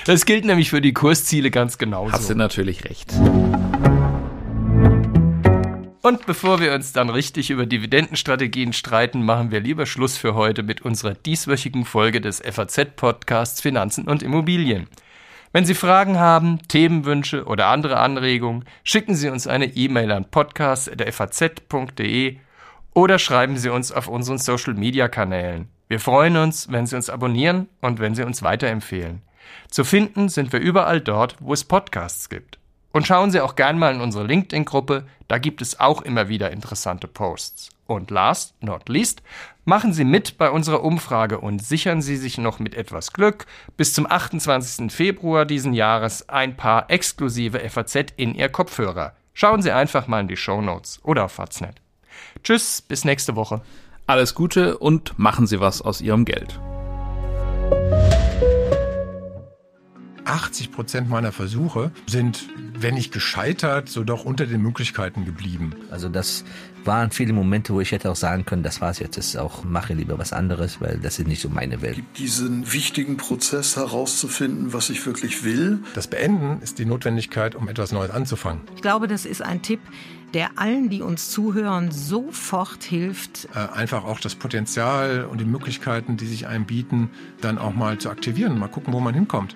Das 0.05 0.25
gilt 0.25 0.43
nämlich 0.43 0.69
für 0.69 0.81
die 0.81 0.91
Kursziele 0.91 1.49
ganz 1.49 1.77
genauso. 1.77 2.11
Hast 2.11 2.29
du 2.29 2.35
natürlich 2.35 2.83
recht. 2.83 3.13
Und 6.01 6.25
bevor 6.25 6.59
wir 6.59 6.73
uns 6.73 6.91
dann 6.91 7.09
richtig 7.09 7.51
über 7.51 7.65
Dividendenstrategien 7.65 8.73
streiten, 8.73 9.23
machen 9.23 9.51
wir 9.51 9.61
lieber 9.61 9.85
Schluss 9.85 10.17
für 10.17 10.35
heute 10.35 10.63
mit 10.63 10.81
unserer 10.81 11.13
dieswöchigen 11.13 11.85
Folge 11.85 12.19
des 12.19 12.41
FAZ-Podcasts 12.41 13.61
Finanzen 13.61 14.09
und 14.09 14.23
Immobilien. 14.23 14.87
Wenn 15.57 15.65
Sie 15.65 15.73
Fragen 15.73 16.19
haben, 16.19 16.59
Themenwünsche 16.67 17.45
oder 17.45 17.65
andere 17.65 17.97
Anregungen, 17.97 18.65
schicken 18.83 19.15
Sie 19.15 19.27
uns 19.27 19.47
eine 19.47 19.65
E-Mail 19.65 20.11
an 20.11 20.29
podcast.faz.de 20.29 22.37
oder 22.93 23.17
schreiben 23.17 23.57
Sie 23.57 23.69
uns 23.69 23.91
auf 23.91 24.07
unseren 24.07 24.37
Social-Media-Kanälen. 24.37 25.67
Wir 25.87 25.99
freuen 25.99 26.37
uns, 26.37 26.71
wenn 26.71 26.85
Sie 26.85 26.95
uns 26.95 27.09
abonnieren 27.09 27.69
und 27.81 27.97
wenn 27.97 28.13
Sie 28.13 28.21
uns 28.21 28.43
weiterempfehlen. 28.43 29.23
Zu 29.71 29.83
finden 29.83 30.29
sind 30.29 30.53
wir 30.53 30.59
überall 30.59 31.01
dort, 31.01 31.37
wo 31.39 31.53
es 31.53 31.63
Podcasts 31.63 32.29
gibt. 32.29 32.59
Und 32.91 33.07
schauen 33.07 33.31
Sie 33.31 33.41
auch 33.41 33.55
gern 33.55 33.79
mal 33.79 33.95
in 33.95 34.01
unsere 34.01 34.27
LinkedIn-Gruppe, 34.27 35.07
da 35.27 35.39
gibt 35.39 35.63
es 35.63 35.79
auch 35.79 36.03
immer 36.03 36.29
wieder 36.29 36.51
interessante 36.51 37.07
Posts. 37.07 37.69
Und 37.87 38.11
last 38.11 38.53
not 38.61 38.87
least, 38.89 39.23
machen 39.67 39.91
Sie 39.91 40.05
mit 40.05 40.37
bei 40.37 40.49
unserer 40.49 40.81
Umfrage 40.81 41.39
und 41.39 41.61
sichern 41.61 42.01
Sie 42.01 42.15
sich 42.15 42.37
noch 42.37 42.59
mit 42.59 42.73
etwas 42.73 43.11
Glück 43.11 43.45
bis 43.75 43.93
zum 43.93 44.09
28. 44.09 44.91
Februar 44.91 45.45
diesen 45.45 45.73
Jahres 45.73 46.29
ein 46.29 46.55
paar 46.55 46.89
exklusive 46.89 47.59
FAZ 47.69 48.13
in 48.15 48.33
Ihr 48.33 48.47
Kopfhörer. 48.47 49.13
Schauen 49.33 49.61
Sie 49.61 49.71
einfach 49.71 50.07
mal 50.07 50.21
in 50.21 50.29
die 50.29 50.37
Show 50.37 50.61
Notes 50.61 51.01
oder 51.03 51.25
auf 51.25 51.33
Faznet. 51.33 51.81
Tschüss, 52.43 52.81
bis 52.81 53.03
nächste 53.03 53.35
Woche. 53.35 53.61
Alles 54.07 54.35
Gute 54.35 54.77
und 54.77 55.19
machen 55.19 55.47
Sie 55.47 55.59
was 55.59 55.81
aus 55.81 55.99
Ihrem 55.99 56.23
Geld. 56.23 56.57
80 60.27 60.71
Prozent 60.71 61.09
meiner 61.09 61.31
Versuche 61.31 61.91
sind, 62.05 62.49
wenn 62.77 62.95
nicht 62.95 63.13
gescheitert, 63.13 63.89
so 63.89 64.03
doch 64.03 64.25
unter 64.25 64.45
den 64.45 64.61
Möglichkeiten 64.61 65.25
geblieben. 65.25 65.75
Also 65.89 66.09
das 66.09 66.43
waren 66.87 67.11
viele 67.11 67.33
Momente, 67.33 67.73
wo 67.73 67.81
ich 67.81 67.91
hätte 67.91 68.09
auch 68.09 68.15
sagen 68.15 68.45
können, 68.45 68.63
das 68.63 68.81
war's 68.81 68.99
jetzt, 68.99 69.17
ist 69.17 69.37
auch 69.37 69.63
mache 69.63 69.93
lieber 69.93 70.17
was 70.17 70.33
anderes, 70.33 70.81
weil 70.81 70.97
das 70.97 71.19
ist 71.19 71.27
nicht 71.27 71.41
so 71.41 71.49
meine 71.49 71.81
Welt. 71.81 72.01
Diesen 72.17 72.71
wichtigen 72.73 73.17
Prozess 73.17 73.75
herauszufinden, 73.75 74.73
was 74.73 74.89
ich 74.89 75.05
wirklich 75.05 75.43
will. 75.43 75.79
Das 75.93 76.07
Beenden 76.07 76.61
ist 76.61 76.79
die 76.79 76.85
Notwendigkeit, 76.85 77.53
um 77.55 77.67
etwas 77.67 77.91
Neues 77.91 78.11
anzufangen. 78.11 78.61
Ich 78.75 78.81
glaube, 78.81 79.07
das 79.07 79.25
ist 79.25 79.41
ein 79.41 79.61
Tipp, 79.61 79.81
der 80.33 80.57
allen, 80.57 80.89
die 80.89 81.01
uns 81.01 81.29
zuhören, 81.29 81.91
sofort 81.91 82.83
hilft. 82.83 83.47
Äh, 83.53 83.77
einfach 83.77 84.03
auch 84.03 84.19
das 84.19 84.35
Potenzial 84.35 85.25
und 85.25 85.39
die 85.39 85.45
Möglichkeiten, 85.45 86.17
die 86.17 86.25
sich 86.25 86.47
einem 86.47 86.65
bieten, 86.65 87.09
dann 87.41 87.57
auch 87.57 87.73
mal 87.73 87.97
zu 87.97 88.09
aktivieren. 88.09 88.57
Mal 88.57 88.67
gucken, 88.67 88.93
wo 88.93 88.99
man 88.99 89.13
hinkommt 89.13 89.55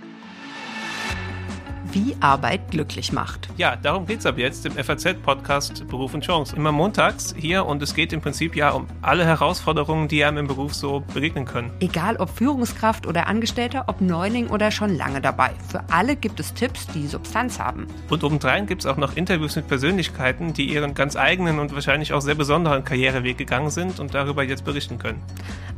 wie 1.94 2.16
Arbeit 2.20 2.72
glücklich 2.72 3.12
macht. 3.12 3.50
Ja, 3.58 3.76
darum 3.76 4.06
geht 4.06 4.20
es 4.20 4.26
ab 4.26 4.38
jetzt 4.38 4.66
im 4.66 4.74
FAZ-Podcast 4.74 5.88
Beruf 5.88 6.14
und 6.14 6.24
Chance. 6.24 6.56
Immer 6.56 6.72
montags 6.72 7.36
hier 7.38 7.66
und 7.66 7.82
es 7.82 7.94
geht 7.94 8.14
im 8.14 8.22
Prinzip 8.22 8.56
ja 8.56 8.72
um 8.72 8.88
alle 9.02 9.26
Herausforderungen, 9.26 10.08
die 10.08 10.24
einem 10.24 10.38
im 10.38 10.48
Beruf 10.48 10.74
so 10.74 11.04
begegnen 11.14 11.46
können. 11.46 11.72
Egal 11.80 12.16
ob 12.18 12.30
Führungskraft 12.30 13.06
oder 13.06 13.28
Angestellter, 13.28 13.86
ob 13.88 14.02
Neuling 14.02 14.48
oder 14.48 14.72
schon 14.72 14.96
lange 14.96 15.22
dabei. 15.22 15.52
Für 15.70 15.84
alle 15.92 16.16
gibt 16.16 16.40
es 16.40 16.54
Tipps, 16.54 16.88
die 16.88 17.08
Substanz 17.08 17.60
haben. 17.60 17.88
Und 18.10 18.24
obendrein 18.24 18.68
gibt 18.68 18.82
es 18.82 18.86
auch 18.86 18.98
noch 18.98 19.16
Interviews 19.16 19.56
mit 19.56 19.68
Persönlichkeiten, 19.68 20.54
die 20.54 20.66
ihren 20.74 20.94
ganz 20.94 21.16
eigenen 21.16 21.60
und 21.60 21.74
wahrscheinlich 21.74 22.14
auch 22.14 22.22
sehr 22.22 22.36
besonderen 22.36 22.84
Karriereweg 22.84 23.38
gegangen 23.38 23.70
sind 23.70 24.00
und 24.00 24.14
darüber 24.14 24.44
jetzt 24.44 24.64
berichten 24.64 24.98
können. 24.98 25.22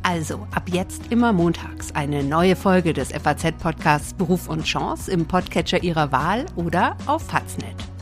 Also, 0.02 0.46
ab 0.54 0.64
jetzt 0.70 1.10
immer 1.10 1.32
montags 1.32 1.94
eine 1.94 2.22
neue 2.22 2.56
Folge 2.56 2.92
des 2.92 3.10
FAZ-Podcasts 3.10 4.12
Beruf 4.12 4.48
und 4.48 4.64
Chance 4.64 5.10
im 5.10 5.26
Podcatcher 5.26 5.82
Ihrer 5.82 6.03
Wahl 6.12 6.46
oder 6.56 6.96
auf 7.06 7.22
Faznet. 7.22 7.93